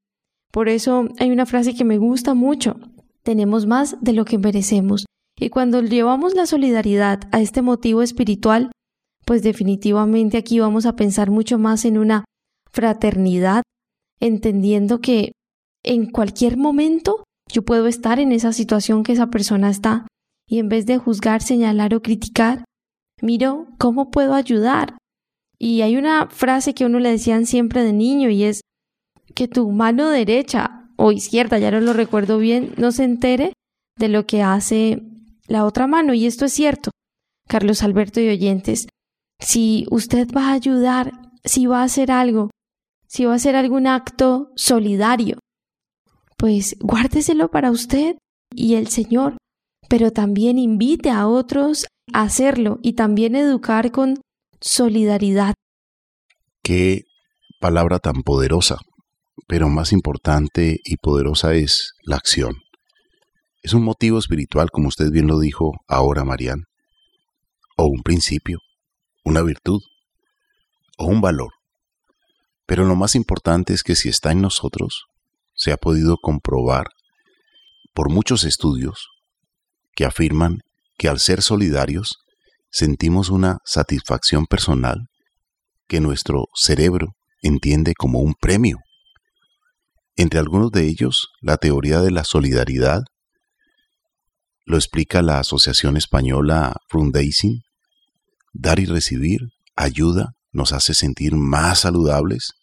Por 0.52 0.70
eso 0.70 1.08
hay 1.20 1.30
una 1.30 1.46
frase 1.46 1.76
que 1.76 1.84
me 1.84 1.98
gusta 1.98 2.34
mucho. 2.34 2.78
Tenemos 3.28 3.66
más 3.66 3.98
de 4.00 4.14
lo 4.14 4.24
que 4.24 4.38
merecemos. 4.38 5.06
Y 5.38 5.50
cuando 5.50 5.82
llevamos 5.82 6.34
la 6.34 6.46
solidaridad 6.46 7.20
a 7.34 7.42
este 7.42 7.62
motivo 7.62 8.02
espiritual, 8.02 8.72
pues 9.26 9.44
definitivamente 9.44 10.38
aquí 10.38 10.62
vamos 10.62 10.86
a 10.86 10.96
pensar 10.96 11.30
mucho 11.30 11.58
más 11.58 11.84
en 11.84 11.98
una 11.98 12.24
fraternidad, 12.72 13.64
entendiendo 14.22 15.02
que 15.02 15.34
en 15.84 16.10
cualquier 16.10 16.56
momento 16.56 17.26
yo 17.52 17.66
puedo 17.66 17.88
estar 17.88 18.18
en 18.22 18.32
esa 18.32 18.54
situación 18.54 19.04
que 19.04 19.12
esa 19.12 19.28
persona 19.28 19.72
está 19.72 20.08
y 20.48 20.60
en 20.60 20.70
vez 20.70 20.86
de 20.86 20.98
juzgar, 20.98 21.42
señalar 21.42 21.94
o 21.96 22.02
criticar, 22.02 22.64
miro 23.22 23.68
cómo 23.78 24.10
puedo 24.10 24.36
ayudar, 24.36 24.98
y 25.60 25.82
hay 25.82 25.98
una 25.98 26.28
frase 26.28 26.74
que 26.74 26.86
uno 26.86 27.00
le 27.00 27.12
decían 27.12 27.46
siempre 27.46 27.84
de 27.84 27.92
niño 27.92 28.30
y 28.30 28.46
es 28.46 28.62
que 29.36 29.50
tu 29.50 29.70
mano 29.70 30.10
derecha 30.12 30.77
o 30.98 31.12
izquierda, 31.12 31.60
ya 31.60 31.72
no 31.72 31.80
lo 31.80 31.94
recuerdo 31.94 32.38
bien, 32.38 32.74
no 32.78 32.92
se 32.92 33.04
entere 33.04 33.54
de 33.98 34.10
lo 34.10 34.26
que 34.26 34.42
hace 34.42 35.04
la 35.48 35.66
otra 35.66 35.88
mano. 35.88 36.14
Y 36.14 36.26
esto 36.26 36.46
es 36.46 36.54
cierto, 36.54 36.92
Carlos 37.48 37.84
Alberto 37.84 38.20
y 38.20 38.30
oyentes. 38.30 38.88
Si 39.40 39.86
usted 39.90 40.28
va 40.36 40.50
a 40.50 40.54
ayudar, 40.54 41.12
si 41.44 41.68
va 41.68 41.82
a 41.82 41.86
hacer 41.86 42.12
algo, 42.12 42.50
si 43.08 43.26
va 43.26 43.34
a 43.34 43.36
hacer 43.36 43.56
algún 43.56 43.88
acto 43.88 44.52
solidario, 44.56 45.40
pues 46.38 46.76
guárdeselo 46.80 47.50
para 47.50 47.72
usted 47.72 48.18
y 48.54 48.76
el 48.76 48.88
Señor, 48.88 49.38
pero 49.90 50.12
también 50.12 50.58
invite 50.58 51.10
a 51.10 51.28
otros 51.28 51.86
a 52.14 52.24
hacerlo 52.24 52.80
y 52.82 52.94
también 52.94 53.36
educar 53.36 53.92
con 53.92 54.16
solidaridad. 54.60 55.54
Qué 56.64 57.04
palabra 57.60 58.00
tan 58.00 58.24
poderosa. 58.24 58.78
Pero 59.48 59.70
más 59.70 59.92
importante 59.92 60.80
y 60.84 60.98
poderosa 60.98 61.54
es 61.54 61.94
la 62.04 62.16
acción. 62.16 62.56
Es 63.62 63.74
un 63.74 63.84
motivo 63.84 64.18
espiritual, 64.18 64.72
como 64.72 64.88
usted 64.88 65.12
bien 65.12 65.28
lo 65.28 65.40
dijo 65.40 65.74
ahora, 65.88 66.24
Marian, 66.24 66.64
o 67.76 67.86
un 67.86 68.02
principio, 68.02 68.60
una 69.24 69.42
virtud, 69.42 69.82
o 70.98 71.06
un 71.06 71.22
valor. 71.22 71.52
Pero 72.66 72.84
lo 72.84 72.96
más 72.96 73.16
importante 73.16 73.74
es 73.74 73.84
que 73.84 73.96
si 73.96 74.10
está 74.10 74.32
en 74.32 74.42
nosotros, 74.42 75.06
se 75.54 75.72
ha 75.72 75.78
podido 75.78 76.18
comprobar 76.18 76.88
por 77.94 78.10
muchos 78.10 78.44
estudios 78.44 79.08
que 79.96 80.06
afirman 80.06 80.60
que 80.98 81.10
al 81.10 81.20
ser 81.20 81.42
solidarios 81.42 82.18
sentimos 82.70 83.30
una 83.30 83.58
satisfacción 83.66 84.46
personal 84.46 85.08
que 85.88 86.00
nuestro 86.00 86.46
cerebro 86.54 87.16
entiende 87.42 87.94
como 87.96 88.20
un 88.20 88.36
premio. 88.36 88.78
Entre 90.20 90.40
algunos 90.40 90.72
de 90.72 90.88
ellos, 90.88 91.28
la 91.42 91.58
teoría 91.58 92.02
de 92.02 92.10
la 92.10 92.24
solidaridad 92.24 93.04
lo 94.66 94.76
explica 94.76 95.22
la 95.22 95.40
Asociación 95.40 95.96
Española 95.96 96.76
Fundaising. 96.90 97.62
Dar 98.52 98.80
y 98.80 98.86
recibir 98.86 99.42
ayuda 99.76 100.34
nos 100.52 100.74
hace 100.74 100.96
sentir 100.96 101.36
más 101.36 101.82
saludables 101.82 102.54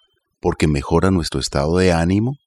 porque 0.41 0.67
mejora 0.67 1.13
nuestro 1.13 1.39
estado 1.39 1.79
de 1.79 1.93
ánimo, 1.93 2.39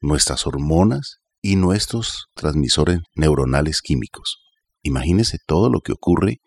nuestras 0.00 0.48
hormonas 0.48 1.18
y 1.40 1.54
nuestros 1.54 2.26
transmisores 2.34 2.98
neuronales 3.14 3.80
químicos. 3.80 4.38
Imagínese 4.82 5.38
todo 5.46 5.70
lo 5.70 5.80
que 5.80 5.92
ocurre 5.92 6.40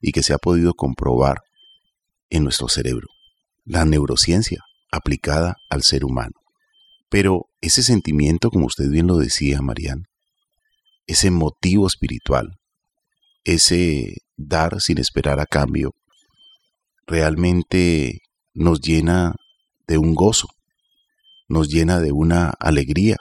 y 0.00 0.10
que 0.10 0.24
se 0.24 0.34
ha 0.34 0.38
podido 0.38 0.74
comprobar 0.74 1.38
en 2.30 2.42
nuestro 2.42 2.68
cerebro. 2.68 3.06
La 3.64 3.84
neurociencia 3.84 4.58
aplicada 4.90 5.54
al 5.68 5.84
ser 5.84 6.04
humano. 6.04 6.39
Pero 7.10 7.50
ese 7.60 7.82
sentimiento, 7.82 8.50
como 8.50 8.66
usted 8.66 8.88
bien 8.88 9.08
lo 9.08 9.18
decía, 9.18 9.60
Marian, 9.60 10.06
ese 11.06 11.32
motivo 11.32 11.88
espiritual, 11.88 12.58
ese 13.42 14.18
dar 14.36 14.80
sin 14.80 14.98
esperar 14.98 15.40
a 15.40 15.46
cambio, 15.46 15.92
realmente 17.06 18.22
nos 18.54 18.80
llena 18.80 19.34
de 19.88 19.98
un 19.98 20.14
gozo, 20.14 20.48
nos 21.48 21.68
llena 21.68 21.98
de 21.98 22.12
una 22.12 22.50
alegría, 22.60 23.16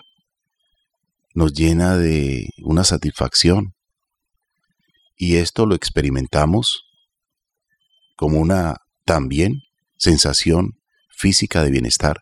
nos 1.34 1.53
llena 1.53 1.98
de 1.98 2.50
una 2.62 2.84
satisfacción. 2.84 3.74
Y 5.17 5.38
esto 5.38 5.65
lo 5.65 5.74
experimentamos 5.74 6.84
como 8.15 8.39
una 8.39 8.77
también 9.03 9.63
sensación 9.98 10.79
física 11.10 11.63
de 11.63 11.72
bienestar 11.72 12.22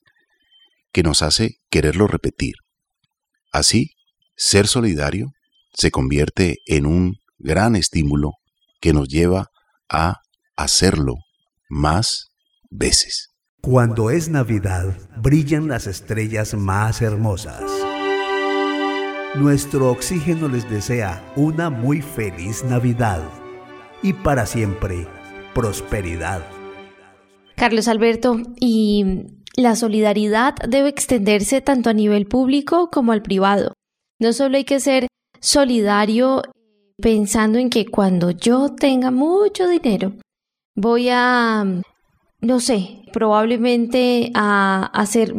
que 0.91 1.03
nos 1.03 1.22
hace 1.22 1.58
quererlo 1.70 2.08
repetir. 2.08 2.56
Así, 3.51 3.91
ser 4.36 4.67
solidario 4.67 5.32
se 5.74 5.91
convierte 5.91 6.58
en 6.65 6.86
un 6.86 7.15
gran 7.38 7.75
estímulo 7.75 8.32
que 8.79 8.94
nos 8.94 9.08
lleva 9.08 9.48
a 9.89 10.22
hacerlo 10.56 11.15
más 11.70 12.27
veces. 12.70 13.29
Cuando 13.62 14.12
es 14.12 14.29
Navidad, 14.29 14.96
brillan 15.17 15.67
las 15.67 15.88
estrellas 15.88 16.53
más 16.53 17.01
hermosas. 17.01 17.63
Nuestro 19.36 19.91
oxígeno 19.91 20.48
les 20.48 20.70
desea 20.70 21.34
una 21.36 21.70
muy 21.70 22.01
feliz 22.01 22.63
Navidad 22.63 23.22
y 24.01 24.13
para 24.13 24.46
siempre 24.46 25.08
prosperidad. 25.53 26.44
Carlos 27.56 27.88
Alberto, 27.88 28.38
y 28.60 29.25
la 29.58 29.76
solidaridad 29.76 30.56
debe 30.56 30.90
extenderse 30.90 31.62
tanto 31.62 31.90
a 31.90 31.94
nivel 31.94 32.28
público 32.28 32.89
como 32.91 33.12
al 33.12 33.24
privado. 33.24 33.74
No 34.20 34.32
solo 34.32 34.58
hay 34.58 34.63
que 34.63 34.80
ser 34.80 35.08
solidario 35.41 36.43
pensando 36.98 37.60
en 37.60 37.70
que 37.70 37.88
cuando 37.88 38.32
yo 38.32 38.76
tenga 38.76 39.12
mucho 39.12 39.67
dinero 39.67 40.13
voy 40.76 41.10
a, 41.10 41.65
no 42.39 42.60
sé, 42.60 43.02
probablemente 43.12 44.32
a 44.36 44.86
hacer 44.93 45.34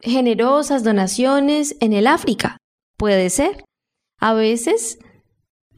generosas 0.00 0.82
donaciones 0.82 1.76
en 1.80 1.92
el 1.92 2.08
África. 2.08 2.58
Puede 2.98 3.30
ser. 3.30 3.64
A 4.18 4.34
veces, 4.34 4.98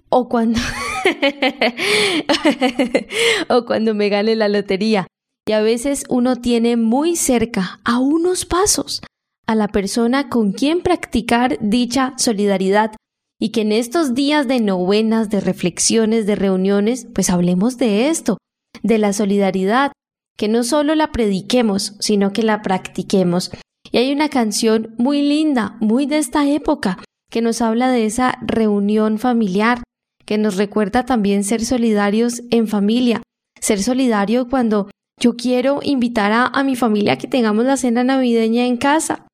o 0.09 0.28
cuando, 0.28 0.61
o 3.48 3.64
cuando 3.64 3.94
me 3.94 4.09
gane 4.09 4.37
la 4.37 4.48
lotería. 4.48 5.07
Y 5.48 5.52
a 5.52 5.62
veces 5.62 6.04
uno 6.11 6.37
tiene 6.37 6.76
muy 6.76 7.16
cerca, 7.16 7.80
a 7.82 7.98
unos 7.98 8.44
pasos, 8.44 9.00
a 9.46 9.54
la 9.54 9.68
persona 9.68 10.28
con 10.28 10.52
quien 10.52 10.82
practicar 10.82 11.56
dicha 11.62 12.12
solidaridad 12.18 12.94
y 13.40 13.48
que 13.48 13.62
en 13.62 13.72
estos 13.72 14.14
días 14.14 14.46
de 14.46 14.61
novenas, 14.61 15.30
de 15.30 15.40
reflexiones, 15.40 16.26
de 16.26 16.34
reuniones, 16.34 17.06
pues 17.14 17.30
hablemos 17.30 17.78
de 17.78 18.11
esto, 18.11 18.37
de 18.82 18.98
la 18.98 19.14
solidaridad, 19.14 19.92
que 20.37 20.48
no 20.48 20.64
solo 20.64 20.94
la 20.94 21.12
prediquemos, 21.12 21.94
sino 21.98 22.34
que 22.34 22.42
la 22.42 22.61
practiquemos. 22.61 23.50
Y 23.90 23.96
hay 23.96 24.12
una 24.12 24.28
canción 24.28 24.94
muy 24.98 25.22
linda, 25.22 25.78
muy 25.80 26.04
de 26.04 26.18
esta 26.18 26.46
época, 26.46 27.02
que 27.30 27.40
nos 27.40 27.62
habla 27.62 27.90
de 27.90 28.04
esa 28.04 28.38
reunión 28.42 29.18
familiar, 29.18 29.82
que 30.26 30.37
nos 30.37 30.56
recuerda 30.56 31.06
también 31.06 31.42
ser 31.42 31.64
solidarios 31.64 32.42
en 32.50 32.68
familia, 32.68 33.22
ser 33.58 33.82
solidario 33.82 34.46
cuando 34.50 34.90
yo 35.18 35.37
quiero 35.37 35.81
invitar 35.83 36.33
a, 36.33 36.62
mi 36.64 36.76
familia 36.76 37.14
a 37.14 37.18
que 37.18 37.26
tengamos 37.26 37.64
la 37.64 37.76
cena 37.76 38.04
navideña 38.04 38.66
en 38.66 38.76
casa. 38.76 39.26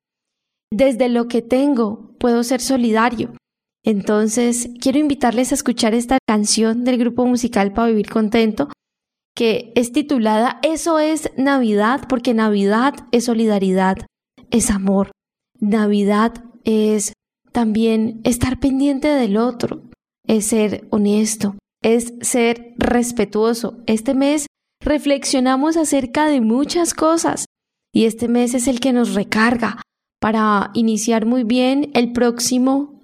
Desde 0.71 1.09
lo 1.09 1.27
que 1.27 1.41
tengo 1.41 2.15
puedo 2.19 2.43
ser 2.43 2.61
solidario. 2.61 3.33
Entonces, 3.83 4.69
quiero 4.81 4.97
invitarles 4.97 5.51
a 5.51 5.55
escuchar 5.55 5.93
esta 5.93 6.17
canción 6.27 6.83
del 6.83 6.97
grupo 6.97 7.25
musical 7.25 7.71
para 7.71 7.89
vivir 7.89 8.09
contento, 8.09 8.69
que 9.35 9.71
es 9.75 9.91
titulada 9.91 10.59
Eso 10.63 10.97
es 10.97 11.31
Navidad, 11.37 12.07
porque 12.09 12.33
Navidad 12.33 12.95
es 13.11 13.25
solidaridad, 13.25 13.97
es 14.49 14.71
amor. 14.71 15.11
Navidad 15.59 16.43
es 16.63 17.13
también 17.51 18.21
estar 18.23 18.59
pendiente 18.59 19.07
del 19.07 19.37
otro, 19.37 19.83
es 20.27 20.47
ser 20.47 20.87
honesto, 20.89 21.55
es 21.83 22.15
ser 22.21 22.73
respetuoso. 22.77 23.77
Este 23.85 24.15
mes 24.15 24.47
reflexionamos 24.85 25.77
acerca 25.77 26.27
de 26.27 26.41
muchas 26.41 26.93
cosas 26.93 27.45
y 27.91 28.05
este 28.05 28.27
mes 28.27 28.53
es 28.53 28.67
el 28.67 28.79
que 28.79 28.93
nos 28.93 29.15
recarga 29.15 29.81
para 30.21 30.69
iniciar 30.75 31.25
muy 31.25 31.43
bien 31.43 31.91
el 31.95 32.13
próximo 32.13 32.94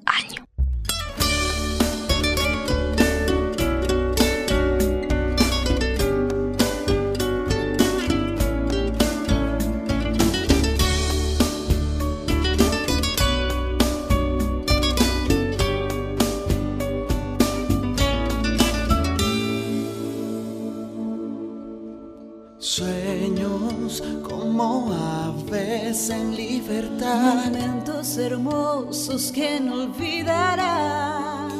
en 26.09 26.35
libertad. 26.35 27.45
Momentos 27.45 28.17
hermosos 28.17 29.31
que 29.31 29.59
no 29.59 29.73
olvidarás. 29.85 31.51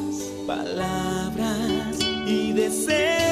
Palabras 0.45 1.97
y 2.27 2.53
deseos 2.53 3.30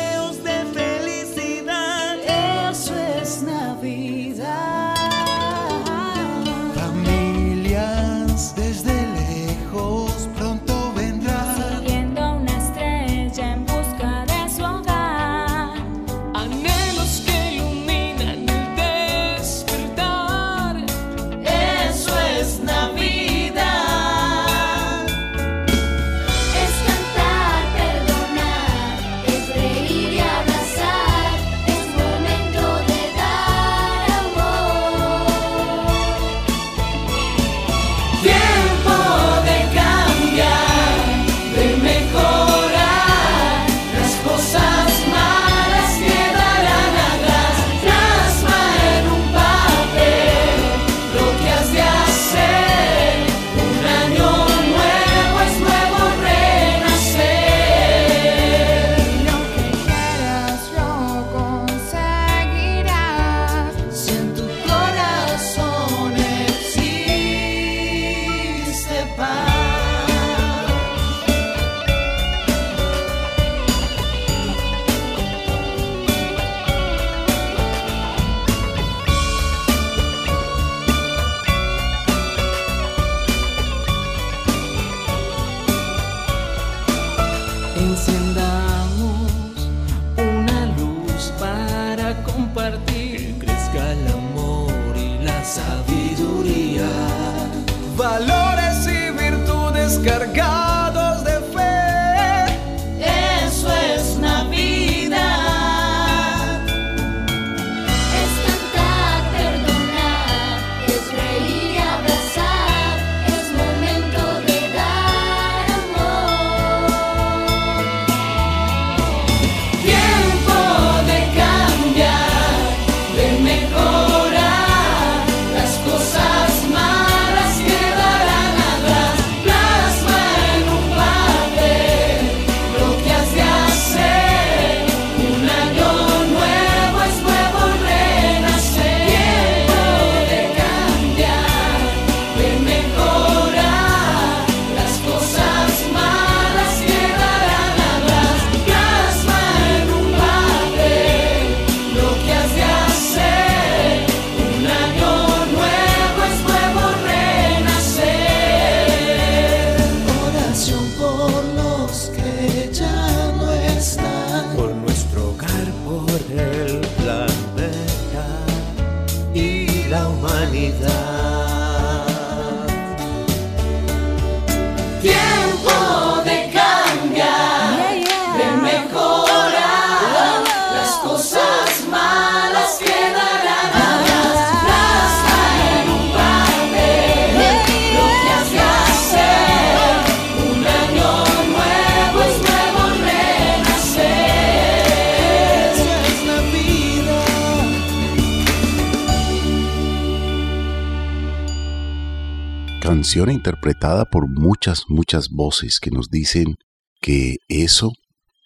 Interpretada 203.15 204.05
por 204.05 204.29
muchas, 204.29 204.83
muchas 204.87 205.29
voces 205.29 205.79
que 205.79 205.89
nos 205.89 206.09
dicen 206.09 206.57
que 207.01 207.37
eso, 207.47 207.91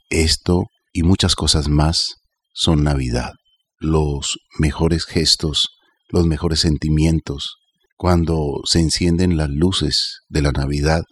esto 0.10 0.68
y 0.94 1.04
muchas 1.04 1.36
cosas 1.36 1.68
más 1.68 2.16
son 2.54 2.82
Navidad. 2.82 3.34
Los 3.80 4.40
mejores 4.58 5.04
gestos, 5.04 5.68
los 6.08 6.28
mejores 6.28 6.62
sentimientos, 6.62 7.58
cuando 7.98 8.62
se 8.64 8.80
encienden 8.80 9.36
las 9.36 9.50
luces 9.50 10.22
de 10.30 10.42
la 10.42 10.54
Navidad, 10.54 11.04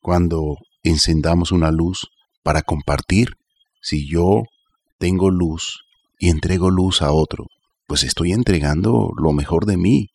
cuando 0.00 0.56
encendamos 0.82 1.52
una 1.52 1.70
luz 1.70 2.08
para 2.42 2.62
compartir. 2.62 3.28
Si 3.80 4.10
yo 4.10 4.42
tengo 4.98 5.30
luz 5.30 5.82
y 6.18 6.30
entrego 6.30 6.68
luz 6.70 7.00
a 7.00 7.12
otro, 7.12 7.46
pues 7.86 8.02
estoy 8.02 8.32
entregando 8.32 9.10
lo 9.16 9.32
mejor 9.32 9.66
de 9.66 9.76
mí. 9.76 10.08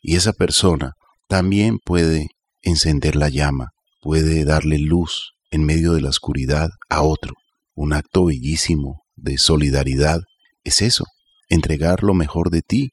Y 0.00 0.14
esa 0.14 0.32
persona 0.32 0.92
también 1.28 1.78
puede 1.78 2.28
encender 2.62 3.14
la 3.14 3.28
llama, 3.28 3.72
puede 4.00 4.44
darle 4.44 4.78
luz 4.78 5.32
en 5.50 5.64
medio 5.64 5.92
de 5.92 6.00
la 6.00 6.08
oscuridad 6.08 6.70
a 6.88 7.02
otro. 7.02 7.34
Un 7.74 7.92
acto 7.92 8.24
bellísimo 8.24 9.02
de 9.14 9.38
solidaridad 9.38 10.20
es 10.64 10.82
eso, 10.82 11.04
entregar 11.48 12.02
lo 12.02 12.14
mejor 12.14 12.50
de 12.50 12.62
ti. 12.62 12.90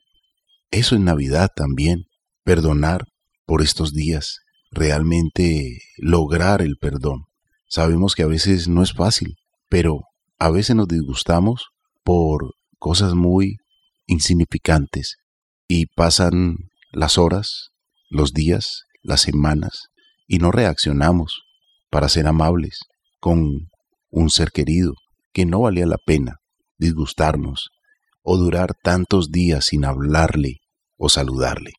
Eso 0.70 0.96
es 0.96 1.02
Navidad 1.02 1.50
también, 1.56 2.06
perdonar 2.44 3.06
por 3.46 3.62
estos 3.62 3.94
días, 3.94 4.40
realmente 4.72 5.80
lograr 5.98 6.62
el 6.62 6.76
perdón. 6.78 7.26
Sabemos 7.68 8.16
que 8.16 8.24
a 8.24 8.28
veces 8.28 8.68
no 8.68 8.84
es 8.84 8.94
fácil, 8.94 9.36
pero 9.70 10.02
a 10.38 10.50
veces 10.50 10.76
nos 10.76 10.88
disgustamos 10.88 11.70
por 12.04 12.54
cosas 12.78 13.14
muy 13.14 13.58
insignificantes 14.08 15.18
y 15.68 15.88
pasan 15.88 16.58
las 16.92 17.18
horas, 17.18 17.72
los 18.10 18.34
días, 18.34 18.84
las 19.02 19.22
semanas 19.22 19.90
y 20.28 20.40
no 20.40 20.52
reaccionamos 20.52 21.44
para 21.90 22.10
ser 22.10 22.28
amables 22.28 22.80
con 23.20 23.70
un 24.10 24.30
ser 24.30 24.52
querido 24.52 24.94
que 25.34 25.46
no 25.46 25.62
valía 25.62 25.86
la 25.86 25.98
pena 25.98 26.38
disgustarnos 26.78 27.70
o 28.22 28.38
durar 28.38 28.74
tantos 28.82 29.32
días 29.32 29.66
sin 29.66 29.86
hablarle 29.86 30.58
o 30.98 31.10
saludarle. 31.10 31.74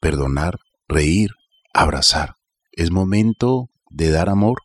Perdonar, 0.00 0.56
reír, 0.88 1.30
abrazar. 1.74 2.34
Es 2.72 2.90
momento 2.90 3.68
de 3.90 4.10
dar 4.10 4.28
amor 4.28 4.58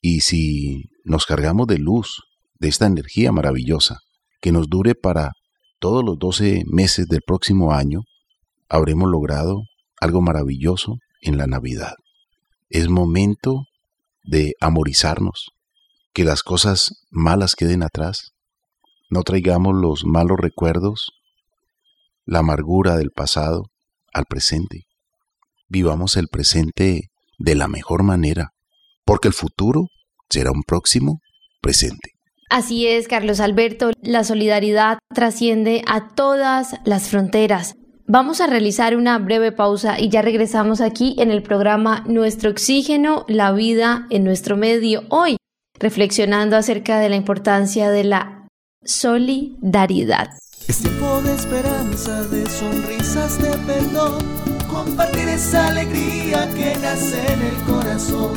y 0.00 0.20
si 0.20 0.90
nos 1.04 1.26
cargamos 1.26 1.66
de 1.66 1.78
luz, 1.78 2.22
de 2.58 2.68
esta 2.68 2.86
energía 2.86 3.32
maravillosa, 3.32 3.98
que 4.40 4.52
nos 4.52 4.68
dure 4.68 4.94
para 4.94 5.32
todos 5.78 6.04
los 6.04 6.18
12 6.18 6.62
meses 6.66 7.08
del 7.08 7.22
próximo 7.26 7.72
año, 7.72 8.02
habremos 8.68 9.10
logrado 9.10 9.62
algo 10.02 10.20
maravilloso 10.20 10.98
en 11.20 11.38
la 11.38 11.46
Navidad. 11.46 11.94
Es 12.70 12.88
momento 12.88 13.66
de 14.24 14.54
amorizarnos, 14.60 15.52
que 16.12 16.24
las 16.24 16.42
cosas 16.42 17.06
malas 17.10 17.54
queden 17.54 17.84
atrás, 17.84 18.32
no 19.10 19.22
traigamos 19.22 19.76
los 19.76 20.04
malos 20.04 20.38
recuerdos, 20.40 21.12
la 22.24 22.40
amargura 22.40 22.96
del 22.96 23.10
pasado 23.10 23.70
al 24.12 24.24
presente. 24.24 24.86
Vivamos 25.68 26.16
el 26.16 26.26
presente 26.26 27.10
de 27.38 27.54
la 27.54 27.68
mejor 27.68 28.02
manera, 28.02 28.50
porque 29.04 29.28
el 29.28 29.34
futuro 29.34 29.86
será 30.28 30.50
un 30.50 30.64
próximo 30.64 31.20
presente. 31.60 32.10
Así 32.50 32.88
es, 32.88 33.06
Carlos 33.06 33.38
Alberto, 33.38 33.92
la 34.02 34.24
solidaridad 34.24 34.98
trasciende 35.14 35.84
a 35.86 36.08
todas 36.08 36.74
las 36.84 37.08
fronteras. 37.08 37.76
Vamos 38.06 38.40
a 38.40 38.48
realizar 38.48 38.96
una 38.96 39.18
breve 39.18 39.52
pausa 39.52 40.00
y 40.00 40.08
ya 40.08 40.22
regresamos 40.22 40.80
aquí 40.80 41.14
en 41.18 41.30
el 41.30 41.42
programa 41.42 42.02
Nuestro 42.06 42.50
Oxígeno, 42.50 43.24
la 43.28 43.52
vida 43.52 44.06
en 44.10 44.24
nuestro 44.24 44.56
medio, 44.56 45.04
hoy 45.08 45.36
reflexionando 45.78 46.56
acerca 46.56 46.98
de 46.98 47.08
la 47.08 47.16
importancia 47.16 47.90
de 47.90 48.04
la 48.04 48.48
solidaridad. 48.84 50.30
Es 50.66 50.78
tiempo 50.78 51.20
de 51.22 51.34
esperanza, 51.34 52.22
de 52.24 52.46
sonrisas, 52.46 53.40
de 53.40 53.50
perdón. 53.66 54.18
Compartir 54.68 55.28
esa 55.28 55.68
alegría 55.68 56.48
que 56.54 56.76
nace 56.82 57.20
en 57.32 57.42
el 57.42 57.56
corazón. 57.64 58.32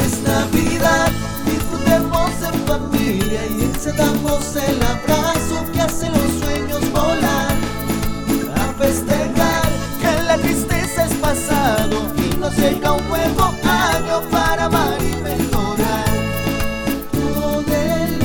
Es 0.00 0.22
Navidad, 0.22 1.12
disfrutemos 1.44 2.30
en 2.50 2.60
familia 2.66 3.40
y 3.46 3.62
encendamos 3.64 4.56
el 4.56 4.82
abrazo 4.82 5.72
que 5.72 5.80
hace 5.80 6.08
los 6.10 6.32
sueños 6.40 6.51
llega 12.56 12.92
un 12.92 13.08
nuevo 13.08 13.42
año 13.64 14.20
para 14.30 14.64
amar 14.66 14.98
y 15.00 15.22
mejorar. 15.22 16.04
Todo 17.12 17.62
de 17.62 18.18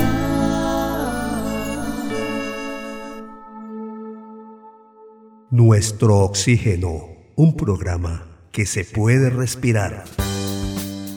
Nuestro 5.51 6.19
Oxígeno, 6.19 7.07
un 7.35 7.55
programa 7.55 8.25
que 8.51 8.65
se 8.65 8.83
puede 8.83 9.29
respirar. 9.29 10.05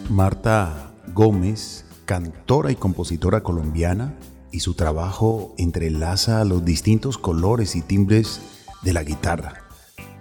Marta 0.09 0.93
Gómez, 1.15 1.85
cantora 2.05 2.71
y 2.71 2.77
compositora 2.77 3.43
colombiana, 3.43 4.19
y 4.53 4.61
su 4.61 4.75
trabajo 4.75 5.55
entrelaza 5.59 6.45
los 6.45 6.65
distintos 6.65 7.19
colores 7.19 7.77
y 7.77 7.83
timbres 7.83 8.41
de 8.83 8.93
la 8.93 9.05
guitarra. 9.05 9.70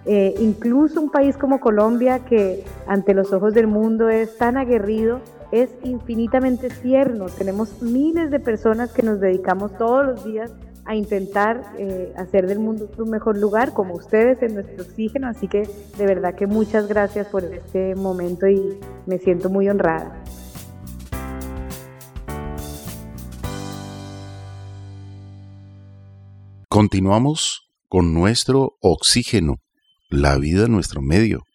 Eh, 0.06 0.34
incluso 0.38 1.00
un 1.00 1.10
país 1.10 1.36
como 1.36 1.60
Colombia, 1.60 2.20
que 2.20 2.64
ante 2.86 3.14
los 3.14 3.32
ojos 3.32 3.54
del 3.54 3.66
mundo 3.66 4.08
es 4.08 4.36
tan 4.38 4.56
aguerrido, 4.56 5.20
es 5.52 5.70
infinitamente 5.84 6.68
tierno. 6.68 7.26
Tenemos 7.26 7.82
miles 7.82 8.30
de 8.30 8.40
personas 8.40 8.92
que 8.92 9.02
nos 9.02 9.20
dedicamos 9.20 9.76
todos 9.76 10.06
los 10.06 10.24
días 10.24 10.50
a 10.84 10.94
intentar 10.94 11.62
eh, 11.78 12.12
hacer 12.16 12.46
del 12.46 12.58
mundo 12.58 12.90
un 12.98 13.10
mejor 13.10 13.38
lugar, 13.38 13.72
como 13.72 13.94
ustedes 13.94 14.42
en 14.42 14.54
nuestro 14.54 14.82
oxígeno. 14.82 15.28
Así 15.28 15.48
que 15.48 15.68
de 15.98 16.06
verdad 16.06 16.34
que 16.34 16.46
muchas 16.46 16.88
gracias 16.88 17.26
por 17.28 17.44
este 17.44 17.94
momento 17.94 18.48
y 18.48 18.80
me 19.06 19.18
siento 19.18 19.50
muy 19.50 19.68
honrada. 19.68 20.22
Continuamos 26.68 27.70
con 27.88 28.14
nuestro 28.14 28.76
oxígeno, 28.80 29.56
la 30.10 30.36
vida 30.36 30.66
en 30.66 30.72
nuestro 30.72 31.00
medio. 31.00 31.46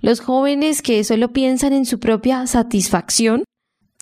Los 0.00 0.20
jóvenes 0.20 0.82
que 0.82 1.04
solo 1.04 1.32
piensan 1.32 1.72
en 1.72 1.86
su 1.86 2.00
propia 2.00 2.46
satisfacción 2.48 3.44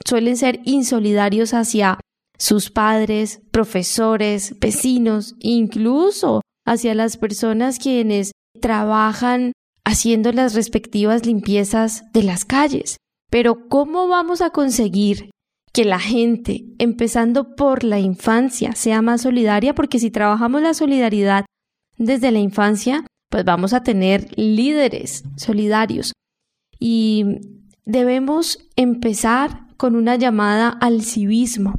suelen 0.06 0.38
ser 0.38 0.60
insolidarios 0.64 1.52
hacia 1.52 1.98
sus 2.38 2.70
padres, 2.70 3.40
profesores, 3.50 4.58
vecinos, 4.58 5.34
incluso 5.38 6.40
hacia 6.66 6.94
las 6.94 7.16
personas 7.16 7.78
quienes 7.78 8.32
trabajan 8.60 9.52
haciendo 9.84 10.32
las 10.32 10.54
respectivas 10.54 11.26
limpiezas 11.26 12.10
de 12.12 12.22
las 12.22 12.44
calles. 12.44 12.96
Pero 13.30 13.68
¿cómo 13.68 14.08
vamos 14.08 14.40
a 14.40 14.50
conseguir 14.50 15.30
que 15.72 15.84
la 15.84 15.98
gente, 15.98 16.64
empezando 16.78 17.56
por 17.56 17.84
la 17.84 17.98
infancia, 17.98 18.72
sea 18.74 19.02
más 19.02 19.22
solidaria? 19.22 19.74
Porque 19.74 19.98
si 19.98 20.10
trabajamos 20.10 20.62
la 20.62 20.74
solidaridad 20.74 21.44
desde 21.98 22.30
la 22.30 22.38
infancia, 22.38 23.04
pues 23.30 23.44
vamos 23.44 23.72
a 23.72 23.82
tener 23.82 24.28
líderes 24.38 25.24
solidarios. 25.36 26.12
Y 26.78 27.40
debemos 27.84 28.58
empezar 28.76 29.66
con 29.76 29.96
una 29.96 30.16
llamada 30.16 30.68
al 30.68 31.02
civismo. 31.02 31.74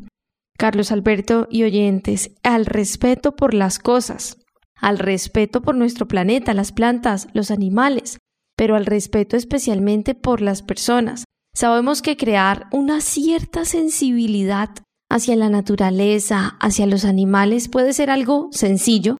Carlos 0.57 0.91
Alberto 0.91 1.47
y 1.49 1.63
oyentes, 1.63 2.31
al 2.43 2.65
respeto 2.65 3.35
por 3.35 3.53
las 3.53 3.79
cosas, 3.79 4.37
al 4.75 4.99
respeto 4.99 5.61
por 5.61 5.75
nuestro 5.75 6.07
planeta, 6.07 6.53
las 6.53 6.71
plantas, 6.71 7.27
los 7.33 7.51
animales, 7.51 8.19
pero 8.55 8.75
al 8.75 8.85
respeto 8.85 9.35
especialmente 9.37 10.15
por 10.15 10.41
las 10.41 10.61
personas. 10.61 11.25
Sabemos 11.53 12.01
que 12.01 12.17
crear 12.17 12.67
una 12.71 13.01
cierta 13.01 13.65
sensibilidad 13.65 14.69
hacia 15.09 15.35
la 15.35 15.49
naturaleza, 15.49 16.57
hacia 16.59 16.85
los 16.85 17.05
animales, 17.05 17.69
puede 17.69 17.93
ser 17.93 18.09
algo 18.09 18.49
sencillo, 18.51 19.17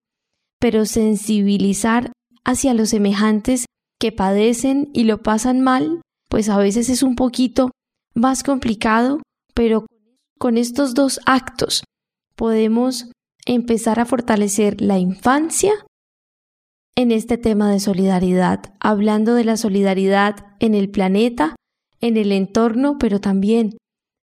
pero 0.60 0.86
sensibilizar 0.86 2.12
hacia 2.44 2.74
los 2.74 2.90
semejantes 2.90 3.66
que 4.00 4.12
padecen 4.12 4.90
y 4.94 5.04
lo 5.04 5.22
pasan 5.22 5.62
mal, 5.62 6.02
pues 6.30 6.50
a 6.50 6.58
veces 6.58 6.90
es 6.90 7.04
un 7.04 7.16
poquito 7.16 7.72
más 8.14 8.44
complicado, 8.44 9.22
pero 9.54 9.86
con 10.40 10.58
estos 10.58 10.94
dos 10.94 11.20
actos 11.26 11.84
podemos 12.36 13.12
empezar 13.46 14.00
a 14.00 14.06
fortalecer 14.06 14.82
la 14.82 15.00
infancia 15.00 15.74
en 16.96 17.12
este 17.12 17.38
tema 17.38 17.70
de 17.72 17.80
solidaridad, 17.80 18.74
hablando 18.80 19.36
de 19.36 19.44
la 19.44 19.58
solidaridad 19.58 20.46
en 20.60 20.76
el 20.76 20.90
planeta, 20.90 21.56
en 22.00 22.18
el 22.18 22.32
entorno, 22.32 22.98
pero 22.98 23.20
también 23.20 23.78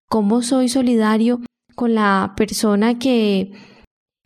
cómo 0.09 0.43
soy 0.43 0.69
solidario 0.69 1.41
con 1.75 1.95
la 1.95 2.35
persona 2.37 2.99
que 2.99 3.53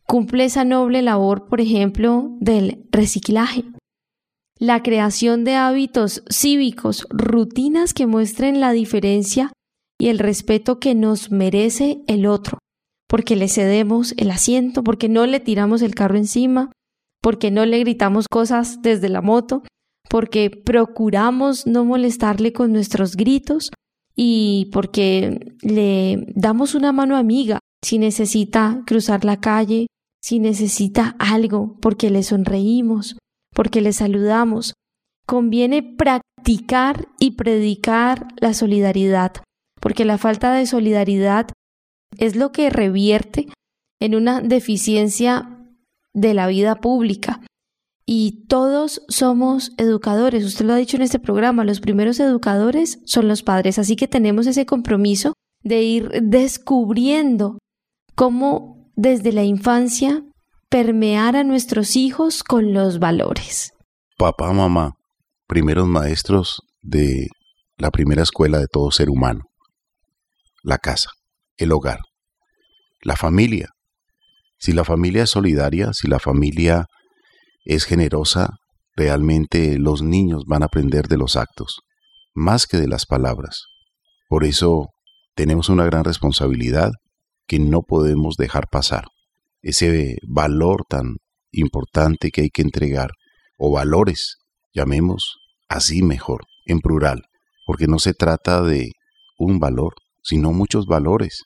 cumple 0.07 0.44
esa 0.44 0.64
noble 0.64 1.03
labor, 1.03 1.49
por 1.49 1.61
ejemplo, 1.61 2.31
del 2.40 2.87
reciclaje. 2.90 3.64
La 4.59 4.83
creación 4.83 5.44
de 5.44 5.55
hábitos 5.55 6.22
cívicos, 6.31 7.07
rutinas 7.11 7.92
que 7.92 8.07
muestren 8.07 8.61
la 8.61 8.72
diferencia 8.72 9.53
y 9.98 10.09
el 10.09 10.18
respeto 10.18 10.78
que 10.78 10.94
nos 10.94 11.30
merece 11.30 12.02
el 12.06 12.26
otro, 12.26 12.59
porque 13.09 13.37
le 13.37 13.48
cedemos 13.48 14.14
el 14.16 14.30
asiento, 14.30 14.82
porque 14.85 15.09
no 15.09 15.26
le 15.26 15.40
tiramos 15.40 15.82
el 15.82 15.94
carro 15.94 16.16
encima, 16.16 16.70
porque 17.22 17.50
no 17.50 17.66
le 17.66 17.78
gritamos 17.80 18.26
cosas 18.28 18.82
desde 18.82 19.09
la 19.09 19.22
moto, 19.22 19.62
porque 20.09 20.50
procuramos 20.50 21.66
no 21.66 21.85
molestarle 21.85 22.52
con 22.52 22.72
nuestros 22.72 23.16
gritos 23.16 23.70
y 24.14 24.70
porque 24.72 25.56
le 25.62 26.26
damos 26.35 26.74
una 26.74 26.92
mano 26.92 27.16
amiga 27.16 27.59
si 27.82 27.98
necesita 27.98 28.82
cruzar 28.87 29.24
la 29.24 29.40
calle, 29.40 29.87
si 30.22 30.38
necesita 30.38 31.14
algo, 31.18 31.76
porque 31.80 32.11
le 32.11 32.22
sonreímos, 32.22 33.16
porque 33.54 33.80
le 33.80 33.92
saludamos. 33.92 34.74
Conviene 35.26 35.82
practicar 35.82 37.09
y 37.18 37.32
predicar 37.32 38.28
la 38.40 38.54
solidaridad, 38.54 39.32
porque 39.87 40.05
la 40.05 40.18
falta 40.18 40.53
de 40.53 40.66
solidaridad 40.66 41.46
es 42.18 42.35
lo 42.35 42.51
que 42.51 42.70
revierte 42.70 43.46
en 44.01 44.16
una 44.16 44.40
deficiencia 44.40 45.64
de 46.12 46.35
la 46.35 46.49
vida 46.49 46.75
pública. 46.81 47.40
Y 48.05 48.46
todos 48.49 49.03
somos 49.07 49.75
educadores, 49.77 50.44
usted 50.44 50.64
lo 50.64 50.72
ha 50.72 50.77
dicho 50.77 50.96
en 50.96 51.05
este 51.05 51.20
programa, 51.20 51.62
los 51.62 51.79
primeros 51.79 52.18
educadores 52.18 52.99
son 53.05 53.29
los 53.29 53.44
padres, 53.44 53.79
así 53.79 53.94
que 53.94 54.09
tenemos 54.09 54.49
ese 54.49 54.66
compromiso 54.66 55.35
de 55.62 55.85
ir 55.85 56.09
descubriendo 56.20 57.59
cómo 58.16 58.90
desde 58.96 59.31
la 59.31 59.44
infancia 59.44 60.25
permear 60.68 61.37
a 61.37 61.44
nuestros 61.44 61.94
hijos 61.94 62.42
con 62.42 62.72
los 62.72 62.99
valores. 62.99 63.72
Papá, 64.18 64.53
mamá, 64.53 64.94
primeros 65.46 65.87
maestros 65.87 66.61
de 66.83 67.29
la 67.77 67.92
primera 67.92 68.25
escuela 68.25 68.59
de 68.59 68.66
todo 68.66 68.90
ser 68.90 69.11
humano. 69.11 69.44
La 70.66 70.79
casa, 70.79 71.11
el 71.59 71.70
hogar, 71.70 72.00
la 73.00 73.14
familia. 73.14 73.70
Si 74.59 74.72
la 74.72 74.83
familia 74.83 75.22
es 75.22 75.31
solidaria, 75.31 75.92
si 75.92 76.09
la 76.09 76.18
familia 76.18 76.87
es 77.64 77.85
generosa, 77.85 78.57
realmente 78.96 79.79
los 79.79 80.02
niños 80.02 80.42
van 80.44 80.64
a 80.64 80.66
aprender 80.66 81.07
de 81.07 81.18
los 81.18 81.37
actos, 81.37 81.83
más 82.35 82.66
que 82.66 82.79
de 82.79 82.88
las 82.88 83.07
palabras. 83.07 83.66
Por 84.29 84.42
eso 84.42 84.88
tenemos 85.37 85.68
una 85.68 85.85
gran 85.85 86.02
responsabilidad 86.02 86.90
que 87.46 87.61
no 87.61 87.83
podemos 87.83 88.35
dejar 88.37 88.66
pasar 88.68 89.05
ese 89.62 90.16
valor 90.26 90.83
tan 90.88 91.18
importante 91.52 92.33
que 92.33 92.40
hay 92.40 92.50
que 92.50 92.62
entregar, 92.62 93.11
o 93.57 93.70
valores, 93.70 94.38
llamemos 94.74 95.37
así 95.68 96.02
mejor, 96.02 96.42
en 96.64 96.81
plural, 96.81 97.22
porque 97.66 97.87
no 97.87 98.00
se 98.00 98.14
trata 98.14 98.62
de 98.62 98.94
un 99.38 99.61
valor, 99.61 99.94
sino 100.26 100.52
muchos 100.52 100.86
valores. 100.86 101.44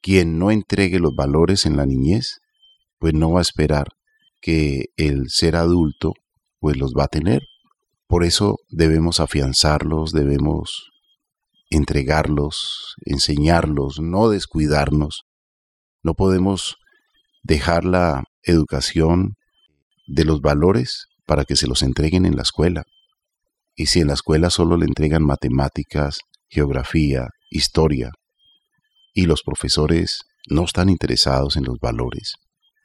Quien 0.00 0.38
no 0.38 0.50
entregue 0.50 0.98
los 0.98 1.14
valores 1.14 1.66
en 1.66 1.76
la 1.76 1.84
niñez, 1.84 2.38
pues 2.98 3.12
no 3.12 3.30
va 3.32 3.40
a 3.40 3.42
esperar 3.42 3.88
que 4.40 4.86
el 4.96 5.28
ser 5.28 5.54
adulto 5.54 6.14
pues 6.58 6.78
los 6.78 6.94
va 6.98 7.04
a 7.04 7.08
tener. 7.08 7.42
Por 8.06 8.24
eso 8.24 8.56
debemos 8.70 9.20
afianzarlos, 9.20 10.12
debemos 10.12 10.90
entregarlos, 11.68 12.94
enseñarlos, 13.04 14.00
no 14.00 14.30
descuidarnos. 14.30 15.24
No 16.02 16.14
podemos 16.14 16.76
dejar 17.42 17.84
la 17.84 18.24
educación 18.44 19.34
de 20.06 20.24
los 20.24 20.40
valores 20.40 21.06
para 21.26 21.44
que 21.44 21.54
se 21.54 21.66
los 21.66 21.82
entreguen 21.82 22.24
en 22.24 22.36
la 22.36 22.42
escuela. 22.42 22.84
Y 23.74 23.86
si 23.86 24.00
en 24.00 24.06
la 24.08 24.14
escuela 24.14 24.48
solo 24.48 24.78
le 24.78 24.86
entregan 24.86 25.22
matemáticas, 25.22 26.20
geografía, 26.48 27.28
historia, 27.50 28.10
y 29.12 29.26
los 29.26 29.42
profesores 29.42 30.20
no 30.48 30.64
están 30.64 30.88
interesados 30.88 31.56
en 31.56 31.64
los 31.64 31.78
valores 31.78 32.34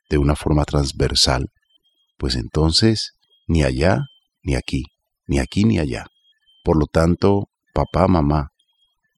de 0.10 0.18
una 0.18 0.36
forma 0.36 0.66
transversal, 0.66 1.50
pues 2.18 2.36
entonces 2.36 3.13
ni 3.48 3.63
allá 3.63 4.02
ni 4.44 4.56
aquí, 4.56 4.84
ni 5.28 5.40
aquí 5.40 5.63
ni 5.63 5.80
allá. 5.80 6.06
Por 6.63 6.78
lo 6.78 6.86
tanto, 6.86 7.50
papá, 7.74 8.08
mamá, 8.08 8.50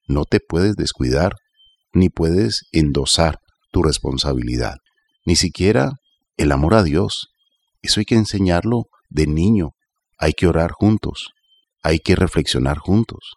no 0.08 0.26
te 0.26 0.39
puedes 0.39 0.76
descuidar, 0.76 1.36
ni 1.93 2.10
puedes 2.10 2.65
endosar 2.72 3.39
tu 3.72 3.84
responsabilidad, 3.84 4.78
ni 5.26 5.36
siquiera 5.36 5.93
el 6.38 6.52
amor 6.52 6.74
a 6.74 6.84
Dios. 6.84 7.30
Eso 7.82 8.00
hay 8.00 8.06
que 8.06 8.15
enseñarlo 8.15 8.86
de 9.10 9.28
niño. 9.28 9.72
Hay 10.17 10.34
que 10.34 10.48
orar 10.48 10.72
juntos, 10.72 11.30
hay 11.82 12.00
que 12.00 12.15
reflexionar 12.15 12.78
juntos, 12.78 13.36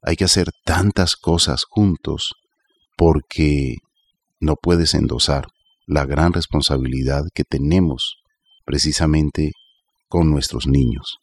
hay 0.00 0.16
que 0.16 0.24
hacer 0.24 0.50
tantas 0.64 1.14
cosas 1.16 1.64
juntos 1.68 2.32
porque 3.04 3.78
no 4.38 4.54
puedes 4.54 4.94
endosar 4.94 5.48
la 5.86 6.06
gran 6.06 6.32
responsabilidad 6.32 7.24
que 7.34 7.42
tenemos 7.42 8.18
precisamente 8.64 9.50
con 10.08 10.30
nuestros 10.30 10.68
niños. 10.68 11.18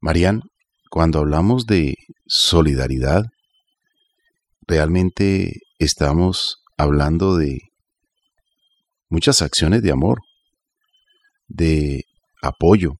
Marian, 0.00 0.42
cuando 0.88 1.18
hablamos 1.18 1.66
de 1.66 1.96
solidaridad, 2.28 3.24
realmente 4.68 5.54
estamos 5.80 6.62
hablando 6.76 7.36
de 7.36 7.58
muchas 9.08 9.42
acciones 9.42 9.82
de 9.82 9.90
amor, 9.90 10.20
de 11.48 12.04
apoyo, 12.40 12.92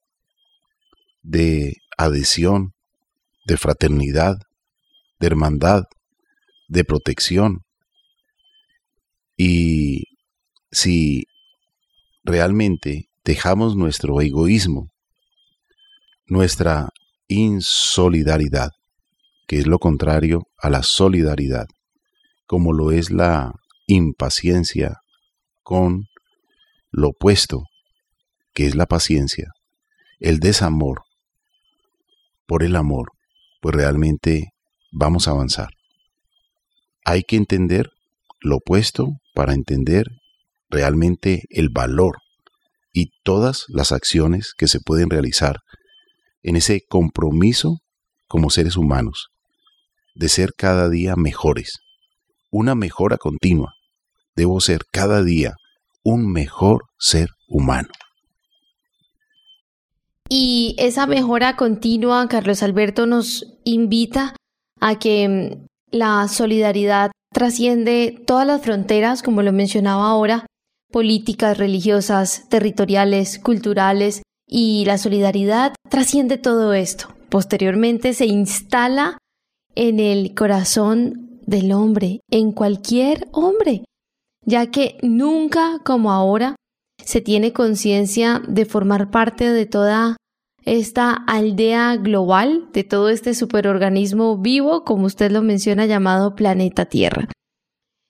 de 1.23 1.77
adhesión, 1.97 2.73
de 3.47 3.57
fraternidad, 3.57 4.35
de 5.21 5.27
hermandad, 5.29 5.85
de 6.67 6.85
protección. 6.85 7.61
Y 9.43 10.19
si 10.71 11.25
realmente 12.25 13.09
dejamos 13.25 13.75
nuestro 13.75 14.21
egoísmo, 14.21 14.91
nuestra 16.27 16.91
insolidaridad, 17.27 18.73
que 19.47 19.61
es 19.61 19.67
lo 19.67 19.79
contrario 19.79 20.43
a 20.59 20.69
la 20.69 20.83
solidaridad, 20.83 21.65
como 22.47 22.75
lo 22.75 22.93
es 22.93 23.11
la 23.11 23.55
impaciencia 23.87 24.99
con 25.63 26.05
lo 26.91 27.09
opuesto, 27.09 27.63
que 28.53 28.67
es 28.67 28.75
la 28.75 28.85
paciencia, 28.85 29.49
el 30.19 30.39
desamor 30.39 31.05
por 32.45 32.63
el 32.63 32.77
amor, 32.77 33.13
pues 33.63 33.75
realmente 33.75 34.51
vamos 34.93 35.29
a 35.29 35.31
avanzar. 35.31 35.71
Hay 37.07 37.23
que 37.23 37.37
entender 37.37 37.89
lo 38.43 38.57
opuesto 38.57 39.20
para 39.35 39.55
entender 39.55 40.07
realmente 40.69 41.45
el 41.51 41.69
valor 41.69 42.17
y 42.93 43.11
todas 43.23 43.65
las 43.69 43.93
acciones 43.93 44.53
que 44.57 44.69
se 44.69 44.81
pueden 44.81 45.11
realizar 45.11 45.59
en 46.43 46.57
ese 46.57 46.83
compromiso 46.89 47.79
como 48.29 48.51
seres 48.51 48.77
humanos, 48.77 49.29
de 50.15 50.29
ser 50.29 50.51
cada 50.57 50.89
día 50.89 51.17
mejores, 51.17 51.79
una 52.51 52.75
mejora 52.75 53.17
continua. 53.17 53.75
Debo 54.37 54.61
ser 54.61 54.83
cada 54.91 55.23
día 55.23 55.55
un 56.03 56.31
mejor 56.31 56.85
ser 56.99 57.29
humano. 57.49 57.89
Y 60.29 60.77
esa 60.79 61.07
mejora 61.07 61.57
continua, 61.57 62.27
Carlos 62.29 62.63
Alberto, 62.63 63.07
nos 63.07 63.45
invita 63.65 64.37
a 64.81 64.99
que 64.99 65.59
la 65.91 66.29
solidaridad 66.29 67.11
trasciende 67.33 68.23
todas 68.27 68.47
las 68.47 68.63
fronteras, 68.63 69.23
como 69.23 69.43
lo 69.43 69.53
mencionaba 69.53 70.09
ahora, 70.09 70.47
políticas, 70.91 71.59
religiosas, 71.59 72.49
territoriales, 72.49 73.39
culturales, 73.39 74.23
y 74.51 74.85
la 74.85 74.99
solidaridad 74.99 75.75
trasciende 75.89 76.37
todo 76.37 76.75
esto. 76.75 77.15
Posteriormente 77.29 78.13
se 78.13 78.27
instala 78.27 79.19
en 79.77 80.01
el 80.01 80.35
corazón 80.35 81.41
del 81.47 81.71
hombre, 81.73 82.21
en 82.31 82.51
cualquier 82.51 83.29
hombre, 83.33 83.85
ya 84.45 84.67
que 84.67 84.99
nunca 85.03 85.79
como 85.85 86.11
ahora 86.11 86.57
se 87.05 87.21
tiene 87.21 87.53
conciencia 87.53 88.43
de 88.47 88.65
formar 88.67 89.11
parte 89.11 89.51
de 89.51 89.67
toda 89.67 90.17
esta 90.65 91.13
aldea 91.13 91.97
global, 91.97 92.69
de 92.73 92.85
todo 92.85 93.09
este 93.09 93.35
superorganismo 93.35 94.39
vivo, 94.39 94.85
como 94.85 95.07
usted 95.07 95.31
lo 95.31 95.43
menciona, 95.43 95.87
llamado 95.87 96.35
planeta 96.35 96.87
Tierra. 96.87 97.29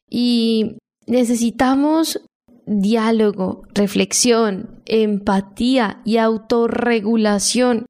Y 0.09 0.79
necesitamos 1.07 2.21
diálogo, 2.67 3.63
reflexión, 3.75 4.83
empatía 4.87 6.01
y 6.05 6.19
autorregulación 6.19 7.87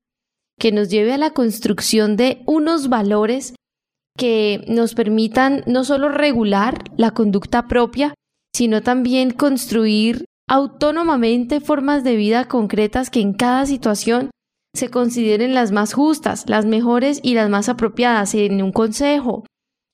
que 0.58 0.72
nos 0.72 0.88
lleve 0.90 1.14
a 1.14 1.18
la 1.18 1.30
construcción 1.30 2.16
de 2.16 2.42
unos 2.46 2.88
valores 2.88 3.54
que 4.16 4.64
nos 4.68 4.94
permitan 4.94 5.62
no 5.66 5.84
solo 5.84 6.10
regular 6.10 6.84
la 6.96 7.12
conducta 7.12 7.66
propia, 7.66 8.14
sino 8.54 8.82
también 8.82 9.30
construir 9.30 10.26
autónomamente 10.48 11.60
formas 11.60 12.04
de 12.04 12.16
vida 12.16 12.46
concretas 12.46 13.08
que 13.08 13.20
en 13.20 13.32
cada 13.32 13.64
situación 13.66 14.30
se 14.74 14.88
consideren 14.88 15.54
las 15.54 15.72
más 15.72 15.92
justas, 15.92 16.44
las 16.48 16.66
mejores 16.66 17.20
y 17.22 17.34
las 17.34 17.50
más 17.50 17.68
apropiadas 17.68 18.34
en 18.34 18.62
un 18.62 18.72
consejo, 18.72 19.44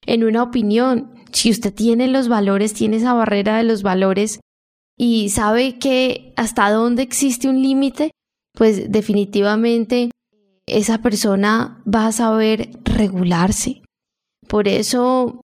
en 0.04 0.24
una 0.24 0.42
opinión. 0.42 1.14
Si 1.32 1.50
usted 1.50 1.72
tiene 1.72 2.08
los 2.08 2.28
valores, 2.28 2.74
tiene 2.74 2.96
esa 2.96 3.14
barrera 3.14 3.56
de 3.56 3.64
los 3.64 3.82
valores 3.82 4.40
y 4.98 5.30
sabe 5.30 5.78
que 5.78 6.32
hasta 6.36 6.70
dónde 6.70 7.02
existe 7.02 7.48
un 7.48 7.62
límite, 7.62 8.10
pues 8.52 8.90
definitivamente 8.90 10.10
esa 10.66 10.98
persona 10.98 11.82
va 11.86 12.06
a 12.06 12.12
saber 12.12 12.70
regularse. 12.84 13.82
Por 14.48 14.68
eso 14.68 15.40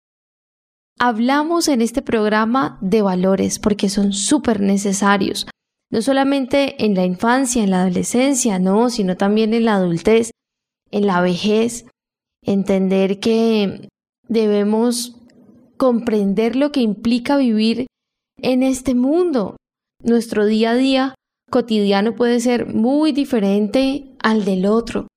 hablamos 0.99 1.69
en 1.69 1.83
este 1.83 2.03
programa 2.03 2.79
de 2.81 3.03
valores, 3.03 3.59
porque 3.59 3.89
son 3.89 4.13
súper 4.13 4.61
necesarios, 4.61 5.47
no 5.93 6.01
solamente 6.01 6.85
en 6.85 6.95
la 6.95 7.05
infancia, 7.05 7.63
en 7.63 7.71
la 7.71 7.83
adolescencia, 7.83 8.59
no, 8.59 8.89
sino 8.89 9.17
también 9.17 9.53
en 9.53 9.67
la 9.67 9.77
adultez, 9.77 10.31
en 10.91 11.07
la 11.07 11.21
vejez, 11.21 11.87
entender 12.43 13.21
que 13.21 13.89
debemos 14.27 15.17
comprender 15.77 16.57
lo 16.57 16.73
que 16.73 16.81
implica 16.81 17.37
vivir 17.37 17.87
en 18.39 18.63
este 18.63 18.95
mundo. 18.95 19.57
Nuestro 20.03 20.47
día 20.47 20.71
a 20.71 20.77
día 20.77 21.15
cotidiano 21.51 22.15
puede 22.15 22.41
ser 22.41 22.67
muy 22.67 23.13
diferente 23.13 24.07
al 24.19 24.47
del 24.47 24.65
otro, 24.65 25.09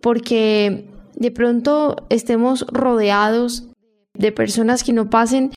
porque 0.00 0.88
de 1.16 1.30
pronto 1.32 1.96
estemos 2.08 2.64
rodeados 2.68 3.68
de 4.16 4.30
personas 4.30 4.84
que 4.84 4.92
no 4.92 5.10
pasen 5.10 5.50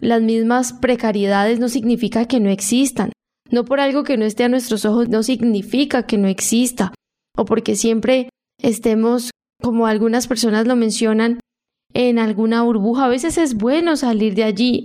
las 0.00 0.22
mismas 0.22 0.72
precariedades 0.72 1.58
no 1.58 1.68
significa 1.68 2.26
que 2.26 2.38
no 2.38 2.50
existan. 2.50 3.10
No 3.54 3.64
por 3.64 3.78
algo 3.78 4.02
que 4.02 4.16
no 4.16 4.24
esté 4.24 4.42
a 4.42 4.48
nuestros 4.48 4.84
ojos 4.84 5.08
no 5.08 5.22
significa 5.22 6.08
que 6.08 6.18
no 6.18 6.26
exista. 6.26 6.92
O 7.36 7.44
porque 7.44 7.76
siempre 7.76 8.28
estemos, 8.60 9.30
como 9.62 9.86
algunas 9.86 10.26
personas 10.26 10.66
lo 10.66 10.74
mencionan, 10.74 11.38
en 11.92 12.18
alguna 12.18 12.62
burbuja. 12.62 13.04
A 13.04 13.08
veces 13.08 13.38
es 13.38 13.54
bueno 13.54 13.94
salir 13.94 14.34
de 14.34 14.42
allí, 14.42 14.84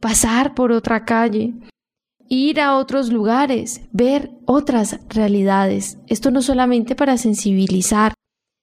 pasar 0.00 0.54
por 0.54 0.70
otra 0.70 1.04
calle, 1.04 1.54
ir 2.28 2.60
a 2.60 2.76
otros 2.76 3.10
lugares, 3.10 3.80
ver 3.90 4.30
otras 4.46 5.00
realidades. 5.08 5.98
Esto 6.06 6.30
no 6.30 6.42
solamente 6.42 6.94
para 6.94 7.18
sensibilizar, 7.18 8.14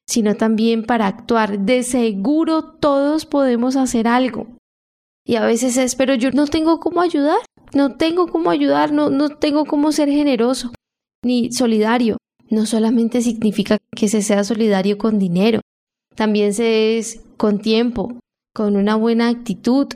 sino 0.08 0.36
también 0.36 0.86
para 0.86 1.08
actuar. 1.08 1.60
De 1.60 1.84
seguro 1.84 2.64
todos 2.76 3.26
podemos 3.26 3.76
hacer 3.76 4.08
algo. 4.08 4.48
Y 5.26 5.36
a 5.36 5.46
veces 5.46 5.76
es, 5.76 5.96
pero 5.96 6.16
yo 6.16 6.32
no 6.32 6.48
tengo 6.48 6.80
cómo 6.80 7.02
ayudar, 7.02 7.39
no 7.74 7.95
tengo 7.95 8.28
cómo 8.28 8.49
ayudar, 8.49 8.91
no, 8.91 9.09
no 9.09 9.30
tengo 9.30 9.65
cómo 9.65 9.91
ser 9.91 10.09
generoso 10.09 10.71
ni 11.24 11.51
solidario. 11.51 12.17
No 12.49 12.65
solamente 12.65 13.21
significa 13.21 13.78
que 13.95 14.07
se 14.07 14.21
sea 14.21 14.43
solidario 14.43 14.97
con 14.97 15.17
dinero, 15.17 15.61
también 16.15 16.53
se 16.53 16.97
es 16.97 17.21
con 17.38 17.59
tiempo, 17.59 18.19
con 18.53 18.76
una 18.76 18.95
buena 18.95 19.30
actitud, 19.30 19.88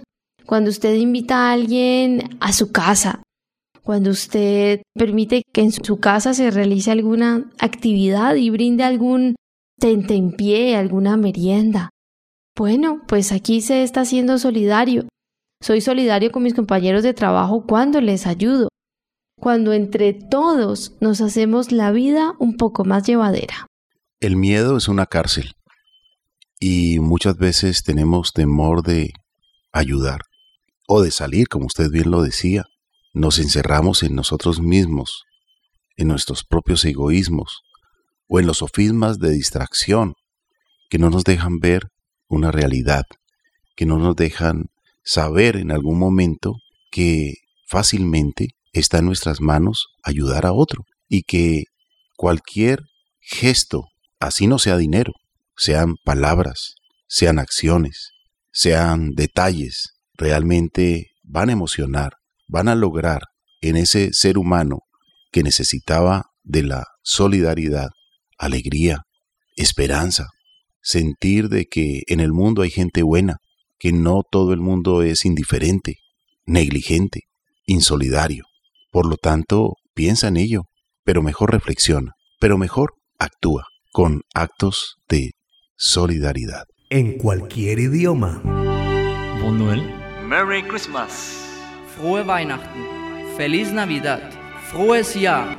cuando 0.45 0.69
usted 0.69 0.95
invita 0.95 1.49
a 1.49 1.51
alguien 1.51 2.38
a 2.39 2.53
su 2.53 2.71
casa, 2.71 3.21
cuando 3.84 4.09
usted 4.09 4.82
permite 4.95 5.43
que 5.53 5.61
en 5.61 5.71
su 5.71 5.99
casa 5.99 6.34
se 6.34 6.51
realice 6.51 6.89
alguna 6.89 7.49
actividad 7.59 8.36
y 8.36 8.49
brinde 8.49 8.84
algún 8.84 9.36
pie, 10.38 10.75
alguna 10.75 11.15
merienda. 11.17 11.89
Bueno, 12.57 13.01
pues 13.07 13.32
aquí 13.32 13.61
se 13.61 13.84
está 13.84 14.03
siendo 14.03 14.39
solidario. 14.39 15.07
Soy 15.60 15.82
solidario 15.82 16.32
con 16.32 16.43
mis 16.43 16.53
compañeros 16.53 17.03
de 17.03 17.14
trabajo 17.14 17.66
cuando 17.66 17.99
les 17.99 18.28
ayudo, 18.28 18.70
cuando 19.39 19.74
entre 19.74 20.14
todos 20.14 20.93
nos 21.01 21.20
hacemos 21.20 21.72
la 21.72 21.91
vida 21.91 22.34
un 22.39 22.58
poco 22.58 22.86
más 22.86 23.08
llevadera. 23.08 23.68
El 24.20 24.36
miedo 24.36 24.78
es 24.78 24.88
una 24.88 25.08
cárcel 25.08 25.53
y 26.60 26.99
muchas 26.99 27.38
veces 27.38 27.84
tenemos 27.84 28.34
temor 28.34 28.84
de 28.84 29.14
ayudar 29.72 30.22
o 30.88 31.01
de 31.01 31.12
salir, 31.12 31.47
como 31.47 31.66
usted 31.66 31.89
bien 31.89 32.12
lo 32.12 32.22
decía. 32.22 32.66
Nos 33.14 33.39
encerramos 33.39 34.03
en 34.03 34.16
nosotros 34.16 34.62
mismos, 34.62 35.24
en 35.95 36.08
nuestros 36.08 36.43
propios 36.43 36.86
egoísmos 36.86 37.62
o 38.28 38.39
en 38.39 38.45
los 38.45 38.60
sofismas 38.60 39.18
de 39.20 39.32
distracción 39.32 40.14
que 40.89 40.99
no 40.99 41.10
nos 41.10 41.24
dejan 41.24 41.60
ver 41.60 41.89
una 42.28 42.51
realidad 42.51 43.03
que 43.76 43.86
no 43.86 43.99
nos 43.99 44.16
dejan 44.16 44.66
saber 45.08 45.55
en 45.55 45.72
algún 45.72 45.97
momento 45.97 46.58
que 46.91 47.36
fácilmente 47.66 48.49
está 48.74 48.99
en 48.99 49.05
nuestras 49.05 49.39
manos 49.39 49.88
ayudar 50.03 50.45
a 50.45 50.51
otro 50.51 50.84
y 51.08 51.24
que 51.24 51.64
cualquier 52.18 52.82
gesto, 53.22 53.86
así 54.20 54.47
no 54.47 54.60
sea 54.60 54.76
dinero, 54.76 55.14
sean 55.55 55.95
palabras, 56.03 56.76
sean 57.08 57.39
acciones, 57.39 58.10
sean 58.51 59.12
detalles, 59.12 59.93
realmente 60.18 61.08
van 61.24 61.49
a 61.49 61.53
emocionar, 61.53 62.14
van 62.49 62.68
a 62.68 62.76
lograr 62.76 63.22
en 63.62 63.78
ese 63.78 64.12
ser 64.12 64.38
humano 64.38 64.80
que 65.32 65.41
necesitaba 65.41 66.26
de 66.43 66.64
la 66.64 66.86
solidaridad, 67.01 67.89
alegría, 68.38 69.03
esperanza, 69.55 70.28
sentir 70.82 71.47
de 71.47 71.66
que 71.66 72.01
en 72.08 72.20
el 72.20 72.34
mundo 72.34 72.62
hay 72.62 72.72
gente 72.72 73.03
buena, 73.03 73.38
que 73.80 73.91
no 73.91 74.23
todo 74.30 74.53
el 74.53 74.59
mundo 74.59 75.03
es 75.03 75.25
indiferente, 75.25 75.97
negligente, 76.45 77.21
insolidario. 77.65 78.45
Por 78.91 79.07
lo 79.07 79.17
tanto, 79.17 79.73
piensa 79.93 80.28
en 80.28 80.38
ello, 80.38 80.63
pero 81.03 81.21
mejor 81.21 81.51
reflexiona, 81.51 82.13
pero 82.39 82.57
mejor 82.57 82.93
actúa 83.19 83.65
con 83.91 84.21
actos 84.34 84.95
de 85.07 85.32
solidaridad. 85.75 86.65
En 86.89 87.17
cualquier 87.17 87.80
idioma. 87.80 88.41
Bon 89.41 89.57
Noël. 89.57 89.84
Merry 90.25 90.63
Christmas. 90.63 91.38
Frohe 91.95 92.23
Weihnachten. 92.23 92.84
Feliz 93.36 93.71
Navidad. 93.71 94.32
Frohes 94.71 95.13
Jahr. 95.13 95.57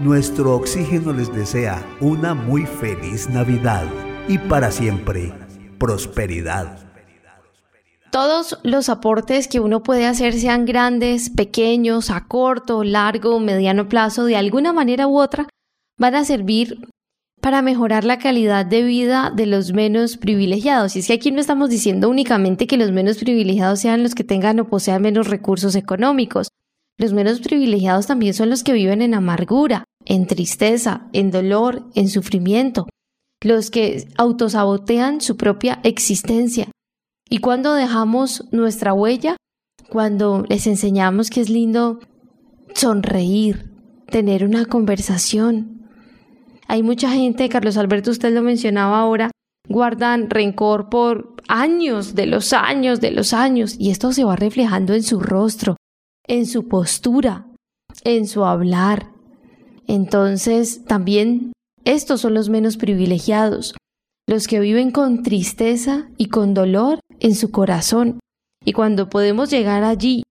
Nuestro 0.00 0.56
oxígeno 0.56 1.12
les 1.12 1.32
desea 1.32 1.84
una 2.00 2.34
muy 2.34 2.66
feliz 2.66 3.28
Navidad 3.28 3.86
y 4.28 4.38
para 4.38 4.70
siempre 4.70 5.32
prosperidad. 5.78 6.91
Todos 8.12 8.58
los 8.62 8.90
aportes 8.90 9.48
que 9.48 9.58
uno 9.58 9.82
puede 9.82 10.04
hacer, 10.04 10.34
sean 10.34 10.66
grandes, 10.66 11.30
pequeños, 11.30 12.10
a 12.10 12.26
corto, 12.26 12.84
largo, 12.84 13.40
mediano 13.40 13.88
plazo, 13.88 14.26
de 14.26 14.36
alguna 14.36 14.74
manera 14.74 15.06
u 15.06 15.18
otra, 15.18 15.48
van 15.98 16.16
a 16.16 16.26
servir 16.26 16.86
para 17.40 17.62
mejorar 17.62 18.04
la 18.04 18.18
calidad 18.18 18.66
de 18.66 18.82
vida 18.82 19.32
de 19.34 19.46
los 19.46 19.72
menos 19.72 20.18
privilegiados. 20.18 20.94
Y 20.94 20.98
es 20.98 21.06
que 21.06 21.14
aquí 21.14 21.32
no 21.32 21.40
estamos 21.40 21.70
diciendo 21.70 22.10
únicamente 22.10 22.66
que 22.66 22.76
los 22.76 22.92
menos 22.92 23.16
privilegiados 23.16 23.80
sean 23.80 24.02
los 24.02 24.14
que 24.14 24.24
tengan 24.24 24.60
o 24.60 24.68
posean 24.68 25.00
menos 25.00 25.28
recursos 25.28 25.74
económicos. 25.74 26.48
Los 26.98 27.14
menos 27.14 27.40
privilegiados 27.40 28.06
también 28.06 28.34
son 28.34 28.50
los 28.50 28.62
que 28.62 28.74
viven 28.74 29.00
en 29.00 29.14
amargura, 29.14 29.84
en 30.04 30.26
tristeza, 30.26 31.08
en 31.14 31.30
dolor, 31.30 31.88
en 31.94 32.10
sufrimiento, 32.10 32.86
los 33.40 33.70
que 33.70 34.06
autosabotean 34.18 35.22
su 35.22 35.38
propia 35.38 35.80
existencia, 35.82 36.68
¿Y 37.32 37.38
cuando 37.38 37.72
dejamos 37.72 38.44
nuestra 38.50 38.92
huella? 38.92 39.38
Cuando 39.88 40.44
les 40.50 40.66
enseñamos 40.66 41.30
que 41.30 41.40
es 41.40 41.48
lindo 41.48 41.98
sonreír, 42.74 43.72
tener 44.10 44.44
una 44.44 44.66
conversación. 44.66 45.88
Hay 46.68 46.82
mucha 46.82 47.10
gente, 47.10 47.48
Carlos 47.48 47.78
Alberto, 47.78 48.10
usted 48.10 48.34
lo 48.34 48.42
mencionaba 48.42 49.00
ahora, 49.00 49.30
guardan 49.66 50.28
rencor 50.28 50.90
por 50.90 51.34
años, 51.48 52.14
de 52.14 52.26
los 52.26 52.52
años, 52.52 53.00
de 53.00 53.12
los 53.12 53.32
años, 53.32 53.76
y 53.78 53.92
esto 53.92 54.12
se 54.12 54.24
va 54.24 54.36
reflejando 54.36 54.92
en 54.92 55.02
su 55.02 55.18
rostro, 55.18 55.78
en 56.26 56.44
su 56.44 56.68
postura, 56.68 57.46
en 58.04 58.28
su 58.28 58.44
hablar. 58.44 59.08
Entonces, 59.86 60.84
también 60.84 61.52
estos 61.86 62.20
son 62.20 62.34
los 62.34 62.50
menos 62.50 62.76
privilegiados, 62.76 63.74
los 64.28 64.46
que 64.46 64.60
viven 64.60 64.90
con 64.90 65.22
tristeza 65.22 66.08
y 66.16 66.26
con 66.26 66.54
dolor 66.54 67.00
en 67.20 67.34
su 67.34 67.50
corazón. 67.50 68.20
Y 68.64 68.72
cuando 68.72 69.08
podemos 69.08 69.50
llegar 69.50 69.84
allí 69.84 70.22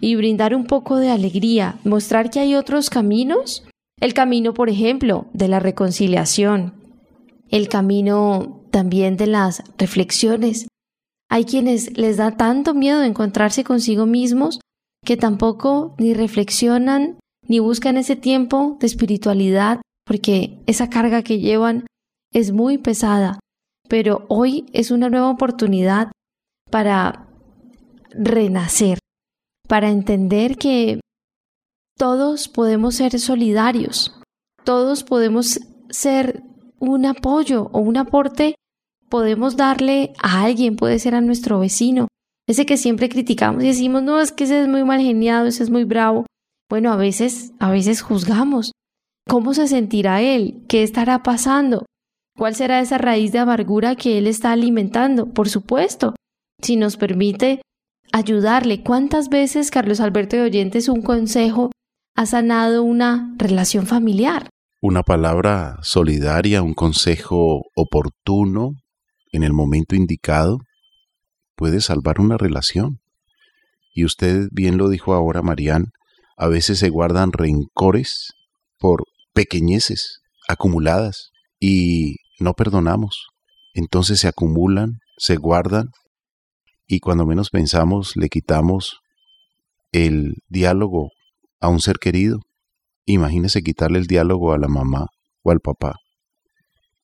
y 0.00 0.14
brindar 0.14 0.54
un 0.54 0.64
poco 0.64 0.96
de 0.96 1.10
alegría, 1.10 1.78
mostrar 1.84 2.30
que 2.30 2.40
hay 2.40 2.54
otros 2.54 2.90
caminos, 2.90 3.64
el 4.00 4.14
camino, 4.14 4.54
por 4.54 4.68
ejemplo, 4.68 5.26
de 5.32 5.48
la 5.48 5.60
reconciliación, 5.60 6.74
el 7.50 7.68
camino 7.68 8.62
también 8.70 9.16
de 9.16 9.26
las 9.26 9.62
reflexiones. 9.76 10.68
Hay 11.30 11.44
quienes 11.44 11.96
les 11.98 12.16
da 12.16 12.36
tanto 12.36 12.74
miedo 12.74 13.02
encontrarse 13.02 13.64
consigo 13.64 14.06
mismos 14.06 14.60
que 15.04 15.16
tampoco 15.16 15.94
ni 15.98 16.14
reflexionan 16.14 17.18
ni 17.46 17.58
buscan 17.58 17.96
ese 17.96 18.16
tiempo 18.16 18.76
de 18.80 18.86
espiritualidad 18.86 19.80
porque 20.06 20.58
esa 20.66 20.90
carga 20.90 21.22
que 21.22 21.38
llevan 21.38 21.86
es 22.32 22.52
muy 22.52 22.78
pesada. 22.78 23.38
Pero 23.88 24.26
hoy 24.28 24.66
es 24.72 24.90
una 24.90 25.08
nueva 25.08 25.30
oportunidad 25.30 26.12
para 26.70 27.28
renacer, 28.10 28.98
para 29.66 29.90
entender 29.90 30.56
que 30.56 31.00
todos 31.96 32.48
podemos 32.48 32.96
ser 32.96 33.18
solidarios, 33.18 34.20
todos 34.64 35.04
podemos 35.04 35.60
ser 35.90 36.42
un 36.78 37.06
apoyo 37.06 37.70
o 37.72 37.80
un 37.80 37.96
aporte, 37.96 38.54
podemos 39.08 39.56
darle 39.56 40.12
a 40.22 40.42
alguien, 40.42 40.76
puede 40.76 40.98
ser 40.98 41.14
a 41.14 41.20
nuestro 41.20 41.58
vecino, 41.58 42.08
ese 42.46 42.66
que 42.66 42.76
siempre 42.76 43.08
criticamos 43.08 43.62
y 43.62 43.68
decimos, 43.68 44.02
no, 44.02 44.20
es 44.20 44.32
que 44.32 44.44
ese 44.44 44.62
es 44.62 44.68
muy 44.68 44.84
mal 44.84 45.00
geniado, 45.00 45.46
ese 45.46 45.62
es 45.62 45.70
muy 45.70 45.84
bravo. 45.84 46.24
Bueno, 46.70 46.92
a 46.92 46.96
veces, 46.96 47.52
a 47.58 47.70
veces 47.70 48.02
juzgamos. 48.02 48.72
¿Cómo 49.28 49.52
se 49.52 49.68
sentirá 49.68 50.22
él? 50.22 50.64
¿Qué 50.68 50.82
estará 50.82 51.22
pasando? 51.22 51.84
¿Cuál 52.38 52.54
será 52.54 52.78
esa 52.78 52.98
raíz 52.98 53.32
de 53.32 53.40
amargura 53.40 53.96
que 53.96 54.16
él 54.16 54.28
está 54.28 54.52
alimentando? 54.52 55.26
Por 55.26 55.48
supuesto, 55.48 56.14
si 56.62 56.76
nos 56.76 56.96
permite 56.96 57.62
ayudarle. 58.12 58.84
¿Cuántas 58.84 59.28
veces, 59.28 59.72
Carlos 59.72 59.98
Alberto 59.98 60.36
de 60.36 60.42
Oyentes, 60.42 60.88
un 60.88 61.02
consejo 61.02 61.72
ha 62.14 62.26
sanado 62.26 62.84
una 62.84 63.34
relación 63.38 63.88
familiar? 63.88 64.48
Una 64.80 65.02
palabra 65.02 65.78
solidaria, 65.82 66.62
un 66.62 66.74
consejo 66.74 67.62
oportuno 67.74 68.70
en 69.32 69.42
el 69.42 69.52
momento 69.52 69.96
indicado 69.96 70.58
puede 71.56 71.80
salvar 71.80 72.20
una 72.20 72.36
relación. 72.36 73.00
Y 73.92 74.04
usted 74.04 74.46
bien 74.52 74.78
lo 74.78 74.88
dijo 74.88 75.12
ahora, 75.12 75.42
Marían, 75.42 75.86
a 76.36 76.46
veces 76.46 76.78
se 76.78 76.88
guardan 76.88 77.32
rencores 77.32 78.28
por 78.78 79.02
pequeñeces 79.34 80.20
acumuladas 80.46 81.32
y 81.58 82.14
no 82.38 82.54
perdonamos. 82.54 83.28
Entonces 83.74 84.20
se 84.20 84.28
acumulan, 84.28 85.00
se 85.16 85.36
guardan 85.36 85.90
y 86.86 87.00
cuando 87.00 87.26
menos 87.26 87.50
pensamos 87.50 88.16
le 88.16 88.28
quitamos 88.28 89.00
el 89.92 90.36
diálogo 90.48 91.10
a 91.60 91.68
un 91.68 91.80
ser 91.80 91.98
querido. 91.98 92.40
Imagínese 93.04 93.62
quitarle 93.62 93.98
el 93.98 94.06
diálogo 94.06 94.52
a 94.52 94.58
la 94.58 94.68
mamá 94.68 95.06
o 95.42 95.50
al 95.50 95.60
papá, 95.60 95.96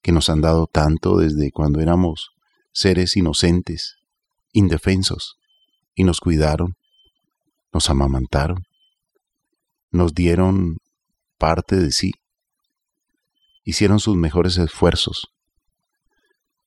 que 0.02 0.12
nos 0.12 0.28
han 0.28 0.40
dado 0.40 0.66
tanto 0.66 1.18
desde 1.18 1.50
cuando 1.50 1.80
éramos 1.80 2.30
seres 2.72 3.16
inocentes, 3.16 3.96
indefensos, 4.52 5.36
y 5.94 6.04
nos 6.04 6.20
cuidaron, 6.20 6.74
nos 7.72 7.88
amamantaron, 7.88 8.64
nos 9.90 10.12
dieron 10.12 10.78
parte 11.38 11.76
de 11.76 11.92
sí, 11.92 12.12
hicieron 13.64 13.98
sus 13.98 14.16
mejores 14.16 14.58
esfuerzos 14.58 15.28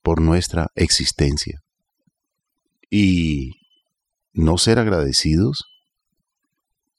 por 0.01 0.21
nuestra 0.21 0.67
existencia 0.75 1.61
y 2.89 3.51
no 4.33 4.57
ser 4.57 4.79
agradecidos, 4.79 5.65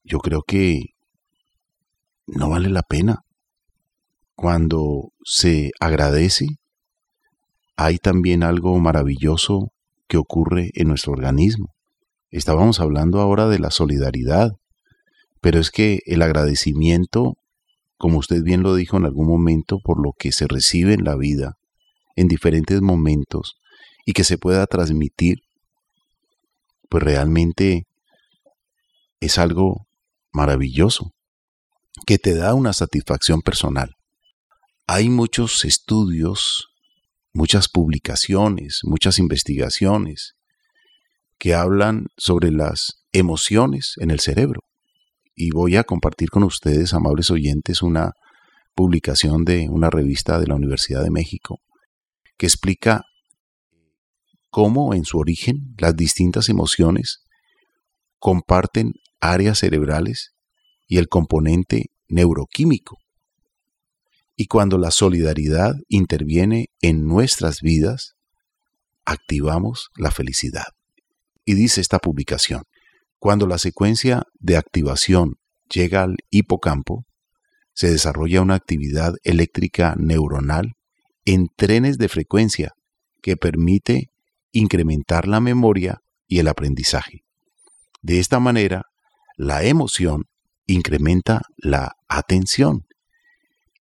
yo 0.04 0.18
creo 0.18 0.42
que 0.42 0.94
no 2.26 2.50
vale 2.50 2.68
la 2.68 2.82
pena. 2.82 3.24
Cuando 4.34 5.12
se 5.24 5.72
agradece, 5.80 6.46
hay 7.76 7.98
también 7.98 8.42
algo 8.42 8.78
maravilloso 8.78 9.72
que 10.06 10.16
ocurre 10.16 10.70
en 10.74 10.88
nuestro 10.88 11.12
organismo. 11.12 11.74
Estábamos 12.30 12.80
hablando 12.80 13.20
ahora 13.20 13.48
de 13.48 13.58
la 13.58 13.70
solidaridad, 13.70 14.52
pero 15.40 15.58
es 15.58 15.70
que 15.70 16.00
el 16.06 16.22
agradecimiento, 16.22 17.36
como 17.98 18.18
usted 18.18 18.42
bien 18.42 18.62
lo 18.62 18.74
dijo 18.74 18.96
en 18.96 19.04
algún 19.04 19.28
momento, 19.28 19.78
por 19.82 20.02
lo 20.02 20.12
que 20.18 20.32
se 20.32 20.46
recibe 20.46 20.94
en 20.94 21.04
la 21.04 21.16
vida, 21.16 21.54
en 22.16 22.28
diferentes 22.28 22.80
momentos, 22.80 23.56
y 24.06 24.12
que 24.12 24.24
se 24.24 24.38
pueda 24.38 24.66
transmitir 24.66 25.40
pues 26.88 27.02
realmente 27.02 27.86
es 29.20 29.38
algo 29.38 29.86
maravilloso, 30.32 31.12
que 32.06 32.18
te 32.18 32.34
da 32.34 32.54
una 32.54 32.72
satisfacción 32.72 33.42
personal. 33.42 33.94
Hay 34.86 35.08
muchos 35.10 35.64
estudios, 35.64 36.68
muchas 37.34 37.68
publicaciones, 37.68 38.80
muchas 38.84 39.18
investigaciones 39.18 40.34
que 41.38 41.54
hablan 41.54 42.06
sobre 42.16 42.50
las 42.50 43.04
emociones 43.12 43.94
en 43.98 44.10
el 44.10 44.20
cerebro. 44.20 44.62
Y 45.40 45.50
voy 45.50 45.76
a 45.76 45.84
compartir 45.84 46.30
con 46.30 46.42
ustedes, 46.42 46.94
amables 46.94 47.30
oyentes, 47.30 47.80
una 47.80 48.10
publicación 48.74 49.44
de 49.44 49.68
una 49.70 49.88
revista 49.88 50.40
de 50.40 50.48
la 50.48 50.56
Universidad 50.56 51.04
de 51.04 51.12
México 51.12 51.60
que 52.36 52.46
explica 52.46 53.04
cómo 54.50 54.94
en 54.94 55.04
su 55.04 55.16
origen 55.16 55.76
las 55.78 55.94
distintas 55.94 56.48
emociones 56.48 57.20
comparten 58.18 58.94
áreas 59.20 59.60
cerebrales 59.60 60.32
y 60.88 60.98
el 60.98 61.06
componente 61.06 61.92
neuroquímico. 62.08 62.96
Y 64.34 64.46
cuando 64.46 64.76
la 64.76 64.90
solidaridad 64.90 65.74
interviene 65.86 66.66
en 66.80 67.06
nuestras 67.06 67.60
vidas, 67.60 68.14
activamos 69.04 69.90
la 69.96 70.10
felicidad. 70.10 70.66
Y 71.44 71.54
dice 71.54 71.80
esta 71.80 72.00
publicación, 72.00 72.64
cuando 73.18 73.46
la 73.46 73.58
secuencia 73.58 74.22
de 74.38 74.56
activación 74.56 75.34
llega 75.68 76.02
al 76.02 76.16
hipocampo, 76.30 77.04
se 77.74 77.90
desarrolla 77.90 78.42
una 78.42 78.54
actividad 78.54 79.14
eléctrica 79.22 79.94
neuronal 79.98 80.72
en 81.24 81.48
trenes 81.54 81.98
de 81.98 82.08
frecuencia 82.08 82.72
que 83.22 83.36
permite 83.36 84.08
incrementar 84.52 85.28
la 85.28 85.40
memoria 85.40 85.98
y 86.26 86.38
el 86.38 86.48
aprendizaje. 86.48 87.20
De 88.02 88.18
esta 88.18 88.40
manera, 88.40 88.82
la 89.36 89.64
emoción 89.64 90.24
incrementa 90.66 91.42
la 91.56 91.92
atención 92.08 92.86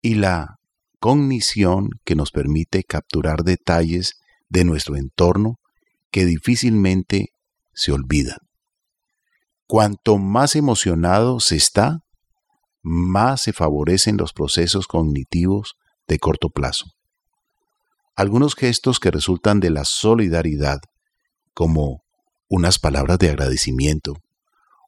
y 0.02 0.16
la 0.16 0.56
cognición 1.00 1.90
que 2.04 2.16
nos 2.16 2.32
permite 2.32 2.84
capturar 2.84 3.44
detalles 3.44 4.16
de 4.50 4.64
nuestro 4.64 4.96
entorno 4.96 5.60
que 6.12 6.26
difícilmente 6.26 7.30
se 7.74 7.92
olvidan. 7.92 8.45
Cuanto 9.68 10.18
más 10.18 10.56
emocionado 10.56 11.40
se 11.40 11.56
está, 11.56 12.00
más 12.84 13.42
se 13.42 13.54
favorecen 13.54 14.18
los 14.18 14.32
procesos 14.32 14.88
cognitivos 14.88 15.76
de 16.08 16.20
corto 16.20 16.50
plazo. 16.50 16.86
Algunos 18.16 18.56
gestos 18.56 19.00
que 19.00 19.12
resultan 19.12 19.60
de 19.60 19.72
la 19.72 19.84
solidaridad, 19.84 20.80
como 21.54 22.04
unas 22.48 22.78
palabras 22.78 23.18
de 23.18 23.30
agradecimiento, 23.30 24.14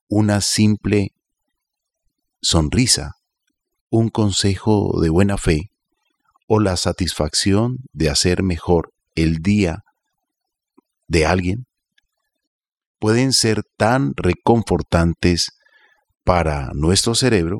una 0.07 0.41
simple 0.41 1.13
sonrisa, 2.41 3.15
un 3.89 4.09
consejo 4.09 5.01
de 5.01 5.09
buena 5.09 5.38
fe 5.38 5.71
o 6.47 6.59
la 6.59 6.78
satisfacción 6.78 7.80
de 7.93 8.09
hacer 8.09 8.43
mejor 8.43 8.93
el 9.15 9.39
día 9.39 9.84
de 11.07 11.25
alguien, 11.25 11.65
pueden 12.99 13.33
ser 13.33 13.63
tan 13.77 14.13
reconfortantes 14.15 15.51
para 16.23 16.71
nuestro 16.73 17.15
cerebro 17.15 17.59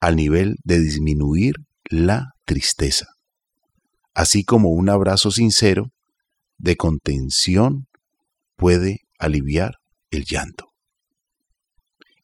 al 0.00 0.16
nivel 0.16 0.56
de 0.64 0.78
disminuir 0.80 1.54
la 1.84 2.32
tristeza, 2.44 3.06
así 4.14 4.44
como 4.44 4.70
un 4.70 4.88
abrazo 4.88 5.30
sincero 5.30 5.92
de 6.58 6.76
contención 6.76 7.86
puede 8.56 9.00
aliviar 9.18 9.74
el 10.10 10.24
llanto. 10.24 10.72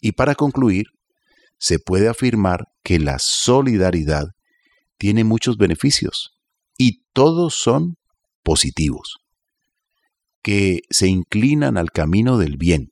Y 0.00 0.12
para 0.12 0.34
concluir, 0.34 0.86
se 1.58 1.78
puede 1.78 2.08
afirmar 2.08 2.64
que 2.82 2.98
la 2.98 3.18
solidaridad 3.18 4.26
tiene 4.98 5.24
muchos 5.24 5.56
beneficios 5.56 6.36
y 6.76 7.04
todos 7.12 7.54
son 7.54 7.96
positivos, 8.42 9.18
que 10.42 10.80
se 10.90 11.08
inclinan 11.08 11.78
al 11.78 11.90
camino 11.90 12.36
del 12.38 12.56
bien, 12.56 12.90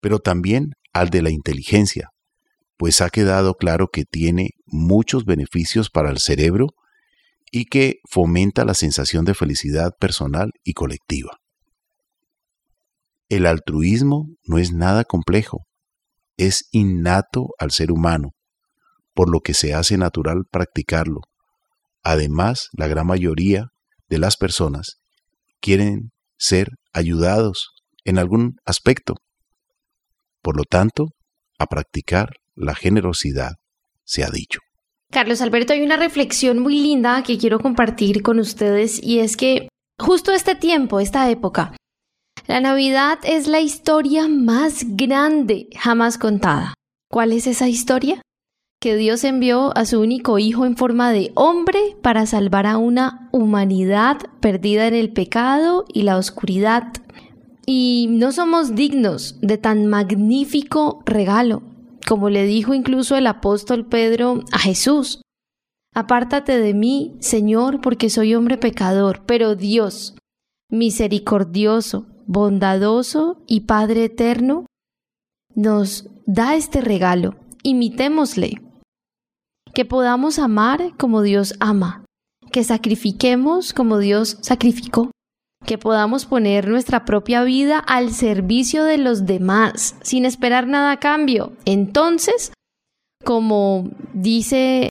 pero 0.00 0.18
también 0.18 0.72
al 0.92 1.10
de 1.10 1.22
la 1.22 1.30
inteligencia, 1.30 2.10
pues 2.76 3.00
ha 3.00 3.10
quedado 3.10 3.54
claro 3.54 3.88
que 3.88 4.04
tiene 4.04 4.50
muchos 4.66 5.24
beneficios 5.24 5.90
para 5.90 6.10
el 6.10 6.18
cerebro 6.18 6.68
y 7.50 7.66
que 7.66 8.00
fomenta 8.08 8.64
la 8.64 8.74
sensación 8.74 9.24
de 9.24 9.34
felicidad 9.34 9.92
personal 9.98 10.50
y 10.62 10.74
colectiva. 10.74 11.38
El 13.28 13.46
altruismo 13.46 14.28
no 14.44 14.58
es 14.58 14.72
nada 14.72 15.04
complejo, 15.04 15.66
es 16.36 16.68
innato 16.70 17.48
al 17.58 17.72
ser 17.72 17.90
humano, 17.90 18.32
por 19.14 19.30
lo 19.30 19.40
que 19.40 19.54
se 19.54 19.74
hace 19.74 19.96
natural 19.96 20.44
practicarlo. 20.50 21.22
Además, 22.02 22.68
la 22.72 22.86
gran 22.86 23.06
mayoría 23.06 23.68
de 24.08 24.18
las 24.18 24.36
personas 24.36 24.98
quieren 25.60 26.10
ser 26.38 26.68
ayudados 26.92 27.70
en 28.04 28.18
algún 28.18 28.56
aspecto. 28.64 29.14
Por 30.42 30.56
lo 30.56 30.64
tanto, 30.64 31.08
a 31.58 31.66
practicar 31.66 32.30
la 32.54 32.74
generosidad, 32.74 33.52
se 34.04 34.24
ha 34.24 34.30
dicho. 34.30 34.60
Carlos 35.10 35.40
Alberto, 35.40 35.72
hay 35.72 35.82
una 35.82 35.96
reflexión 35.96 36.58
muy 36.58 36.80
linda 36.80 37.22
que 37.22 37.38
quiero 37.38 37.60
compartir 37.60 38.22
con 38.22 38.38
ustedes 38.38 39.02
y 39.02 39.20
es 39.20 39.36
que 39.36 39.68
justo 39.98 40.32
este 40.32 40.54
tiempo, 40.54 41.00
esta 41.00 41.30
época, 41.30 41.76
la 42.46 42.60
Navidad 42.60 43.18
es 43.24 43.48
la 43.48 43.60
historia 43.60 44.28
más 44.28 44.84
grande 44.86 45.68
jamás 45.76 46.18
contada. 46.18 46.74
¿Cuál 47.10 47.32
es 47.32 47.46
esa 47.46 47.68
historia? 47.68 48.22
Que 48.80 48.96
Dios 48.96 49.24
envió 49.24 49.76
a 49.76 49.86
su 49.86 50.00
único 50.00 50.38
hijo 50.38 50.66
en 50.66 50.76
forma 50.76 51.10
de 51.10 51.32
hombre 51.34 51.96
para 52.02 52.26
salvar 52.26 52.66
a 52.66 52.76
una 52.76 53.28
humanidad 53.32 54.18
perdida 54.40 54.86
en 54.86 54.94
el 54.94 55.12
pecado 55.12 55.84
y 55.92 56.02
la 56.02 56.18
oscuridad. 56.18 56.92
Y 57.64 58.06
no 58.10 58.32
somos 58.32 58.74
dignos 58.74 59.38
de 59.40 59.58
tan 59.58 59.86
magnífico 59.86 61.02
regalo, 61.06 61.62
como 62.06 62.30
le 62.30 62.44
dijo 62.44 62.74
incluso 62.74 63.16
el 63.16 63.26
apóstol 63.26 63.86
Pedro 63.86 64.44
a 64.52 64.58
Jesús. 64.58 65.22
Apártate 65.94 66.58
de 66.58 66.74
mí, 66.74 67.16
Señor, 67.20 67.80
porque 67.80 68.10
soy 68.10 68.34
hombre 68.34 68.58
pecador, 68.58 69.22
pero 69.24 69.56
Dios, 69.56 70.14
misericordioso, 70.70 72.06
bondadoso 72.26 73.42
y 73.46 73.60
Padre 73.60 74.04
eterno, 74.04 74.66
nos 75.54 76.10
da 76.26 76.54
este 76.54 76.82
regalo. 76.82 77.36
Imitémosle. 77.62 78.65
Que 79.76 79.84
podamos 79.84 80.38
amar 80.38 80.94
como 80.96 81.20
Dios 81.20 81.54
ama. 81.60 82.02
Que 82.50 82.64
sacrifiquemos 82.64 83.74
como 83.74 83.98
Dios 83.98 84.38
sacrificó. 84.40 85.10
Que 85.66 85.76
podamos 85.76 86.24
poner 86.24 86.66
nuestra 86.66 87.04
propia 87.04 87.44
vida 87.44 87.78
al 87.78 88.14
servicio 88.14 88.84
de 88.84 88.96
los 88.96 89.26
demás 89.26 89.96
sin 90.00 90.24
esperar 90.24 90.66
nada 90.66 90.92
a 90.92 90.98
cambio. 90.98 91.52
Entonces, 91.66 92.54
como 93.22 93.90
dice 94.14 94.88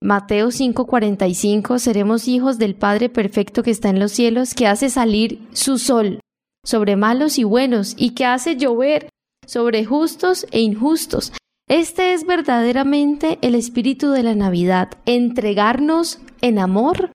Mateo 0.00 0.50
5:45, 0.50 1.78
seremos 1.78 2.26
hijos 2.26 2.56
del 2.56 2.74
Padre 2.74 3.10
perfecto 3.10 3.62
que 3.62 3.70
está 3.70 3.90
en 3.90 4.00
los 4.00 4.12
cielos, 4.12 4.54
que 4.54 4.66
hace 4.66 4.88
salir 4.88 5.46
su 5.52 5.76
sol 5.76 6.20
sobre 6.64 6.96
malos 6.96 7.38
y 7.38 7.44
buenos 7.44 7.94
y 7.98 8.14
que 8.14 8.24
hace 8.24 8.56
llover 8.56 9.10
sobre 9.46 9.84
justos 9.84 10.46
e 10.52 10.62
injustos. 10.62 11.32
Este 11.74 12.12
es 12.12 12.26
verdaderamente 12.26 13.38
el 13.40 13.54
espíritu 13.54 14.10
de 14.10 14.22
la 14.22 14.34
Navidad, 14.34 14.90
entregarnos 15.06 16.18
en 16.42 16.58
amor 16.58 17.12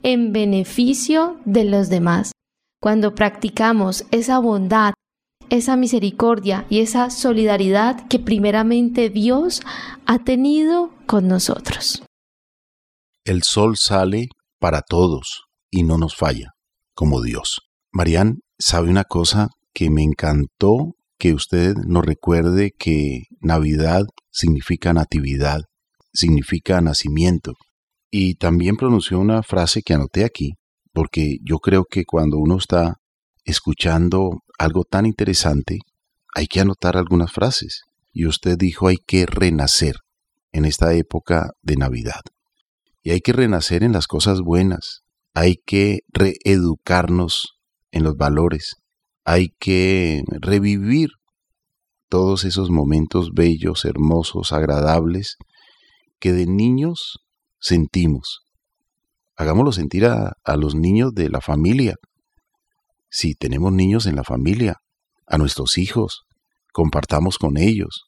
en 0.00 0.32
beneficio 0.32 1.40
de 1.44 1.64
los 1.64 1.88
demás. 1.88 2.30
Cuando 2.80 3.16
practicamos 3.16 4.04
esa 4.12 4.38
bondad, 4.38 4.94
esa 5.50 5.74
misericordia 5.74 6.66
y 6.70 6.82
esa 6.82 7.10
solidaridad 7.10 8.06
que 8.06 8.20
primeramente 8.20 9.10
Dios 9.10 9.60
ha 10.06 10.20
tenido 10.20 10.92
con 11.06 11.26
nosotros. 11.26 12.04
El 13.24 13.42
sol 13.42 13.76
sale 13.76 14.28
para 14.60 14.82
todos 14.82 15.46
y 15.68 15.82
no 15.82 15.98
nos 15.98 16.14
falla, 16.14 16.52
como 16.94 17.22
Dios. 17.22 17.62
Marían, 17.90 18.38
¿sabe 18.56 18.88
una 18.88 19.02
cosa 19.02 19.48
que 19.74 19.90
me 19.90 20.04
encantó 20.04 20.95
que 21.18 21.34
usted 21.34 21.74
nos 21.86 22.04
recuerde 22.04 22.72
que 22.78 23.22
Navidad 23.40 24.02
significa 24.30 24.92
natividad, 24.92 25.60
significa 26.12 26.80
nacimiento? 26.80 27.54
Y 28.10 28.34
también 28.34 28.76
pronunció 28.76 29.18
una 29.18 29.42
frase 29.42 29.82
que 29.82 29.94
anoté 29.94 30.24
aquí, 30.24 30.54
porque 30.92 31.38
yo 31.42 31.58
creo 31.58 31.84
que 31.84 32.04
cuando 32.04 32.38
uno 32.38 32.56
está 32.58 32.94
escuchando 33.44 34.42
algo 34.58 34.84
tan 34.84 35.06
interesante, 35.06 35.78
hay 36.34 36.46
que 36.46 36.60
anotar 36.60 36.96
algunas 36.96 37.32
frases. 37.32 37.82
Y 38.12 38.26
usted 38.26 38.56
dijo 38.58 38.88
hay 38.88 38.96
que 38.96 39.26
renacer 39.26 39.96
en 40.52 40.64
esta 40.64 40.94
época 40.94 41.50
de 41.62 41.76
Navidad. 41.76 42.20
Y 43.02 43.10
hay 43.10 43.20
que 43.20 43.32
renacer 43.32 43.82
en 43.82 43.92
las 43.92 44.06
cosas 44.06 44.40
buenas, 44.40 45.02
hay 45.34 45.56
que 45.64 46.00
reeducarnos 46.08 47.56
en 47.92 48.04
los 48.04 48.16
valores. 48.16 48.76
Hay 49.28 49.48
que 49.58 50.22
revivir 50.40 51.10
todos 52.08 52.44
esos 52.44 52.70
momentos 52.70 53.32
bellos, 53.34 53.84
hermosos, 53.84 54.52
agradables 54.52 55.36
que 56.20 56.32
de 56.32 56.46
niños 56.46 57.18
sentimos. 57.58 58.42
Hagámoslo 59.36 59.72
sentir 59.72 60.06
a, 60.06 60.34
a, 60.44 60.56
los 60.56 60.76
niños 60.76 61.12
de 61.12 61.28
la 61.28 61.40
familia. 61.40 61.96
Si 63.10 63.34
tenemos 63.34 63.72
niños 63.72 64.06
en 64.06 64.14
la 64.14 64.22
familia, 64.22 64.76
a 65.26 65.38
nuestros 65.38 65.76
hijos, 65.76 66.22
compartamos 66.72 67.36
con 67.38 67.56
ellos. 67.58 68.04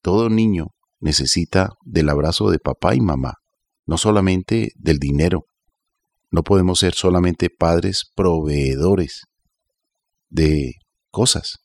Todo 0.00 0.30
niño 0.30 0.68
necesita 1.00 1.68
del 1.84 2.08
abrazo 2.08 2.48
de 2.48 2.58
papá 2.58 2.94
y 2.94 3.02
mamá, 3.02 3.34
no 3.84 3.98
solamente 3.98 4.70
del 4.76 4.98
dinero. 4.98 5.44
No 6.30 6.42
podemos 6.42 6.78
ser 6.78 6.94
solamente 6.94 7.50
padres 7.50 8.10
proveedores 8.16 9.24
de 10.32 10.72
cosas 11.10 11.58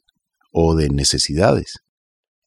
o 0.51 0.75
de 0.75 0.89
necesidades, 0.89 1.79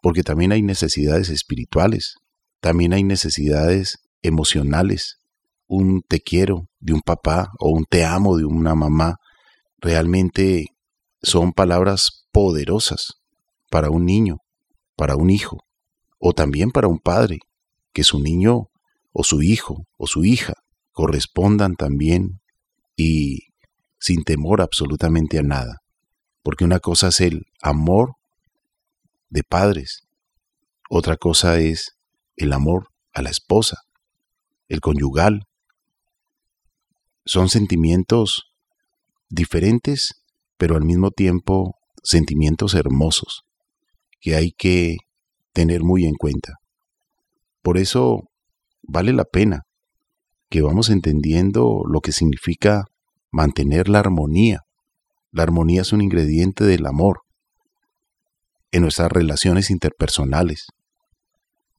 porque 0.02 0.22
también 0.22 0.52
hay 0.52 0.62
necesidades 0.62 1.30
espirituales, 1.30 2.14
también 2.60 2.92
hay 2.92 3.02
necesidades 3.04 3.98
emocionales, 4.22 5.16
un 5.66 6.02
te 6.06 6.20
quiero 6.20 6.68
de 6.78 6.92
un 6.92 7.00
papá 7.00 7.48
o 7.58 7.70
un 7.70 7.84
te 7.88 8.04
amo 8.04 8.36
de 8.36 8.44
una 8.44 8.74
mamá, 8.74 9.16
realmente 9.78 10.66
son 11.22 11.52
palabras 11.52 12.26
poderosas 12.32 13.14
para 13.70 13.88
un 13.90 14.04
niño, 14.04 14.36
para 14.96 15.16
un 15.16 15.30
hijo, 15.30 15.58
o 16.18 16.34
también 16.34 16.70
para 16.70 16.88
un 16.88 16.98
padre, 16.98 17.38
que 17.92 18.04
su 18.04 18.20
niño 18.20 18.66
o 19.12 19.24
su 19.24 19.42
hijo 19.42 19.86
o 19.96 20.06
su 20.06 20.24
hija 20.24 20.52
correspondan 20.92 21.76
también 21.76 22.40
y 22.94 23.38
sin 23.98 24.22
temor 24.22 24.60
absolutamente 24.60 25.38
a 25.38 25.42
nada. 25.42 25.78
Porque 26.43 26.64
una 26.64 26.80
cosa 26.80 27.09
es 27.09 27.20
el 27.20 27.47
amor 27.61 28.16
de 29.28 29.43
padres, 29.43 30.09
otra 30.88 31.16
cosa 31.16 31.59
es 31.59 31.97
el 32.36 32.53
amor 32.53 32.88
a 33.12 33.22
la 33.22 33.30
esposa, 33.30 33.82
el 34.68 34.80
conyugal. 34.80 35.45
Son 37.24 37.49
sentimientos 37.49 38.53
diferentes, 39.28 40.24
pero 40.57 40.76
al 40.76 40.84
mismo 40.84 41.11
tiempo 41.11 41.76
sentimientos 42.03 42.74
hermosos 42.74 43.45
que 44.20 44.34
hay 44.34 44.53
que 44.53 44.97
tener 45.53 45.82
muy 45.82 46.05
en 46.05 46.14
cuenta. 46.14 46.55
Por 47.62 47.78
eso 47.78 48.30
vale 48.82 49.12
la 49.12 49.24
pena 49.24 49.62
que 50.49 50.62
vamos 50.62 50.91
entendiendo 50.91 51.82
lo 51.86 52.01
que 52.01 52.12
significa 52.12 52.84
mantener 53.30 53.88
la 53.88 54.01
armonía. 54.01 54.61
La 55.32 55.44
armonía 55.44 55.82
es 55.82 55.92
un 55.92 56.00
ingrediente 56.00 56.64
del 56.64 56.86
amor 56.86 57.22
en 58.72 58.82
nuestras 58.82 59.10
relaciones 59.10 59.70
interpersonales. 59.70 60.66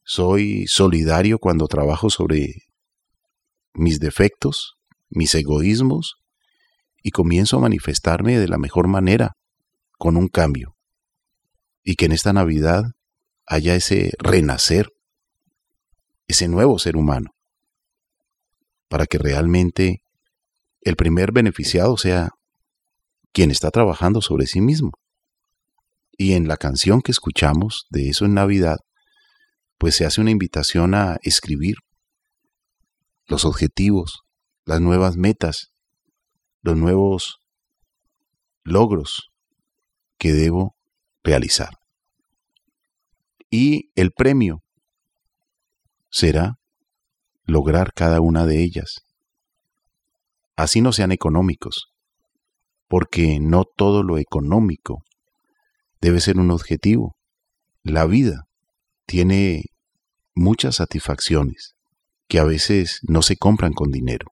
Soy 0.04 0.66
solidario 0.66 1.38
cuando 1.38 1.68
trabajo 1.68 2.10
sobre 2.10 2.64
mis 3.74 4.00
defectos, 4.00 4.76
mis 5.10 5.34
egoísmos, 5.34 6.16
y 7.02 7.10
comienzo 7.10 7.56
a 7.56 7.60
manifestarme 7.60 8.38
de 8.38 8.48
la 8.48 8.58
mejor 8.58 8.88
manera, 8.88 9.32
con 9.98 10.16
un 10.16 10.28
cambio. 10.28 10.76
Y 11.82 11.96
que 11.96 12.06
en 12.06 12.12
esta 12.12 12.32
Navidad 12.32 12.84
haya 13.46 13.74
ese 13.74 14.12
renacer, 14.18 14.88
ese 16.28 16.48
nuevo 16.48 16.78
ser 16.78 16.96
humano, 16.96 17.30
para 18.88 19.06
que 19.06 19.18
realmente 19.18 20.02
el 20.80 20.96
primer 20.96 21.32
beneficiado 21.32 21.96
sea 21.96 22.30
quien 23.32 23.50
está 23.50 23.70
trabajando 23.70 24.20
sobre 24.20 24.46
sí 24.46 24.60
mismo. 24.60 24.92
Y 26.16 26.34
en 26.34 26.46
la 26.46 26.56
canción 26.56 27.00
que 27.00 27.12
escuchamos 27.12 27.86
de 27.90 28.08
eso 28.08 28.24
en 28.24 28.34
Navidad, 28.34 28.78
pues 29.78 29.96
se 29.96 30.04
hace 30.04 30.20
una 30.20 30.30
invitación 30.30 30.94
a 30.94 31.16
escribir 31.22 31.76
los 33.26 33.44
objetivos, 33.44 34.20
las 34.64 34.80
nuevas 34.80 35.16
metas, 35.16 35.72
los 36.60 36.76
nuevos 36.76 37.38
logros 38.62 39.30
que 40.18 40.32
debo 40.32 40.76
realizar. 41.24 41.70
Y 43.50 43.90
el 43.96 44.12
premio 44.12 44.62
será 46.10 46.58
lograr 47.44 47.92
cada 47.92 48.20
una 48.20 48.46
de 48.46 48.62
ellas. 48.62 49.02
Así 50.54 50.80
no 50.80 50.92
sean 50.92 51.10
económicos, 51.10 51.91
porque 52.92 53.38
no 53.40 53.64
todo 53.64 54.02
lo 54.02 54.18
económico 54.18 55.02
debe 56.02 56.20
ser 56.20 56.38
un 56.38 56.50
objetivo. 56.50 57.16
La 57.82 58.04
vida 58.04 58.44
tiene 59.06 59.64
muchas 60.34 60.74
satisfacciones 60.74 61.72
que 62.28 62.38
a 62.38 62.44
veces 62.44 63.00
no 63.08 63.22
se 63.22 63.38
compran 63.38 63.72
con 63.72 63.90
dinero. 63.90 64.26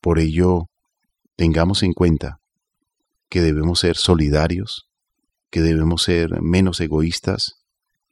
Por 0.00 0.20
ello, 0.20 0.66
tengamos 1.34 1.82
en 1.82 1.94
cuenta 1.94 2.36
que 3.28 3.40
debemos 3.40 3.80
ser 3.80 3.96
solidarios, 3.96 4.88
que 5.50 5.60
debemos 5.60 6.04
ser 6.04 6.40
menos 6.40 6.78
egoístas, 6.80 7.54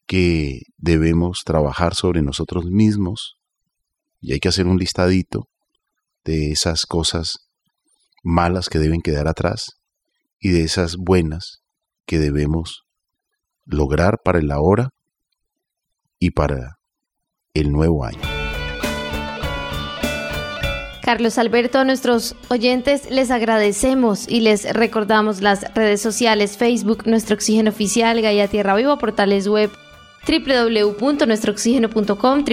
que 0.09 0.63
debemos 0.77 1.43
trabajar 1.45 1.95
sobre 1.95 2.21
nosotros 2.21 2.65
mismos 2.65 3.37
y 4.21 4.33
hay 4.33 4.41
que 4.41 4.49
hacer 4.49 4.67
un 4.67 4.77
listadito 4.77 5.47
de 6.25 6.51
esas 6.51 6.85
cosas 6.85 7.49
malas 8.25 8.69
que 8.69 8.81
deben 8.81 9.01
quedar 9.01 9.29
atrás 9.29 9.79
y 10.45 10.51
de 10.51 10.63
esas 10.63 10.97
buenas 10.99 11.63
que 12.07 12.19
debemos 12.19 12.83
lograr 13.65 14.19
para 14.23 14.39
el 14.39 14.51
ahora 14.51 14.91
y 16.19 16.33
para 16.33 16.77
el 17.55 17.73
nuevo 17.73 18.05
año. 18.05 18.21
Carlos 21.03 21.39
Alberto, 21.39 21.79
a 21.79 21.85
nuestros 21.85 22.37
oyentes 22.51 23.11
les 23.11 23.31
agradecemos 23.31 24.29
y 24.29 24.41
les 24.41 24.71
recordamos 24.71 25.41
las 25.41 25.73
redes 25.75 26.03
sociales, 26.03 26.59
Facebook, 26.59 27.07
Nuestro 27.07 27.37
Oxígeno 27.37 27.71
Oficial, 27.71 28.21
Gaia 28.21 28.47
Tierra 28.47 28.75
Viva, 28.75 28.99
portales 28.99 29.49
web 29.49 29.71
www.nuestrooxígeno.com, 30.29 32.45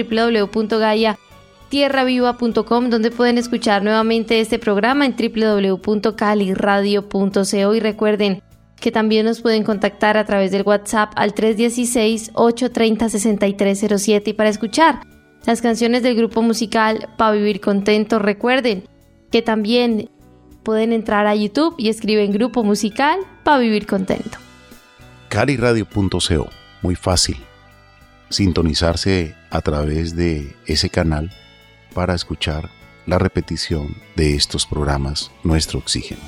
www.gaiatierraviva.com, 1.72 2.90
donde 2.90 3.10
pueden 3.10 3.38
escuchar 3.38 3.82
nuevamente 3.82 4.38
este 4.40 4.58
programa 4.58 5.06
en 5.06 5.16
www.caliradio.co 5.16 7.74
y 7.74 7.80
recuerden 7.80 8.42
que 8.76 8.92
también 8.92 9.24
nos 9.26 9.40
pueden 9.40 9.64
contactar 9.64 10.18
a 10.18 10.26
través 10.26 10.50
del 10.50 10.62
WhatsApp 10.62 11.12
al 11.16 11.34
316-830-6307 11.34 14.28
y 14.28 14.32
para 14.34 14.50
escuchar 14.50 15.00
las 15.46 15.62
canciones 15.62 16.02
del 16.02 16.16
grupo 16.16 16.42
musical 16.42 17.08
Pa' 17.16 17.32
Vivir 17.32 17.60
Contento. 17.60 18.18
Recuerden 18.18 18.84
que 19.30 19.40
también 19.40 20.10
pueden 20.62 20.92
entrar 20.92 21.26
a 21.26 21.34
YouTube 21.34 21.74
y 21.78 21.88
escriben 21.88 22.32
grupo 22.32 22.64
musical 22.64 23.20
Pa' 23.44 23.56
Vivir 23.58 23.86
Contento. 23.86 24.36
Caliradio.co, 25.28 26.50
muy 26.82 26.96
fácil. 26.96 27.38
Sintonizarse 28.28 29.34
a 29.50 29.60
través 29.60 30.16
de 30.16 30.56
ese 30.66 30.90
canal 30.90 31.30
para 31.92 32.14
escuchar 32.14 32.70
la 33.06 33.18
repetición 33.18 33.96
de 34.16 34.34
estos 34.34 34.66
programas 34.66 35.30
Nuestro 35.44 35.78
Oxígeno. 35.78 36.20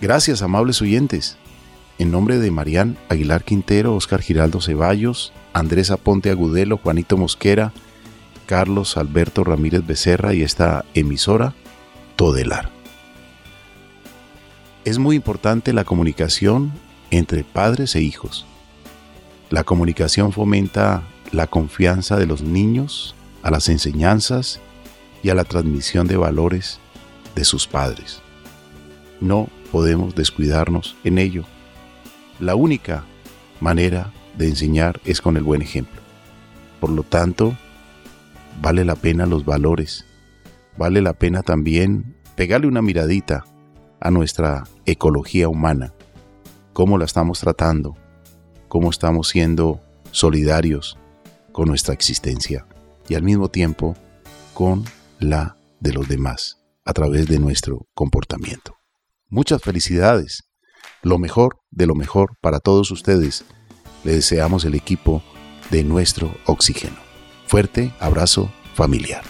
Gracias, 0.00 0.42
amables 0.42 0.82
oyentes. 0.82 1.36
En 1.98 2.10
nombre 2.10 2.38
de 2.38 2.50
Marían 2.50 2.98
Aguilar 3.08 3.44
Quintero, 3.44 3.94
Oscar 3.94 4.20
Giraldo 4.20 4.60
Ceballos, 4.60 5.32
Andrés 5.54 5.90
Aponte 5.90 6.30
Agudelo, 6.30 6.76
Juanito 6.76 7.16
Mosquera, 7.16 7.72
Carlos 8.44 8.96
Alberto 8.96 9.42
Ramírez 9.44 9.86
Becerra 9.86 10.34
y 10.34 10.42
esta 10.42 10.84
emisora 10.94 11.54
Todelar. 12.16 12.70
Es 14.84 14.98
muy 14.98 15.16
importante 15.16 15.72
la 15.72 15.84
comunicación 15.84 16.72
entre 17.10 17.42
padres 17.44 17.96
e 17.96 18.02
hijos. 18.02 18.46
La 19.50 19.64
comunicación 19.64 20.32
fomenta 20.32 21.02
la 21.32 21.46
confianza 21.46 22.16
de 22.16 22.26
los 22.26 22.42
niños 22.42 23.14
a 23.42 23.50
las 23.50 23.68
enseñanzas 23.68 24.60
y 25.22 25.30
a 25.30 25.34
la 25.34 25.44
transmisión 25.44 26.06
de 26.06 26.16
valores 26.16 26.78
de 27.34 27.44
sus 27.44 27.66
padres. 27.66 28.20
No 29.20 29.48
podemos 29.72 30.14
descuidarnos 30.14 30.96
en 31.04 31.18
ello. 31.18 31.44
La 32.40 32.54
única 32.54 33.04
manera 33.60 34.12
de 34.36 34.48
enseñar 34.48 35.00
es 35.04 35.20
con 35.20 35.36
el 35.36 35.42
buen 35.42 35.62
ejemplo. 35.62 36.00
Por 36.80 36.90
lo 36.90 37.02
tanto, 37.02 37.56
vale 38.60 38.84
la 38.84 38.96
pena 38.96 39.26
los 39.26 39.44
valores, 39.44 40.04
vale 40.76 41.00
la 41.00 41.14
pena 41.14 41.42
también 41.42 42.16
pegarle 42.36 42.66
una 42.66 42.82
miradita 42.82 43.44
a 44.00 44.10
nuestra 44.10 44.64
ecología 44.84 45.48
humana, 45.48 45.94
cómo 46.72 46.98
la 46.98 47.06
estamos 47.06 47.40
tratando, 47.40 47.96
cómo 48.68 48.90
estamos 48.90 49.28
siendo 49.28 49.80
solidarios 50.10 50.98
con 51.52 51.68
nuestra 51.68 51.94
existencia 51.94 52.66
y 53.08 53.14
al 53.14 53.22
mismo 53.22 53.48
tiempo 53.48 53.96
con 54.52 54.84
la 55.18 55.56
de 55.80 55.92
los 55.92 56.08
demás 56.08 56.58
a 56.84 56.92
través 56.92 57.26
de 57.26 57.38
nuestro 57.38 57.86
comportamiento. 57.94 58.76
Muchas 59.28 59.62
felicidades, 59.62 60.44
lo 61.02 61.18
mejor 61.18 61.58
de 61.70 61.86
lo 61.86 61.94
mejor 61.94 62.36
para 62.40 62.60
todos 62.60 62.90
ustedes. 62.90 63.44
Le 64.04 64.12
deseamos 64.12 64.64
el 64.64 64.74
equipo 64.74 65.22
de 65.70 65.82
nuestro 65.84 66.32
oxígeno. 66.46 66.96
Fuerte 67.46 67.92
abrazo 67.98 68.52
familiar. 68.74 69.24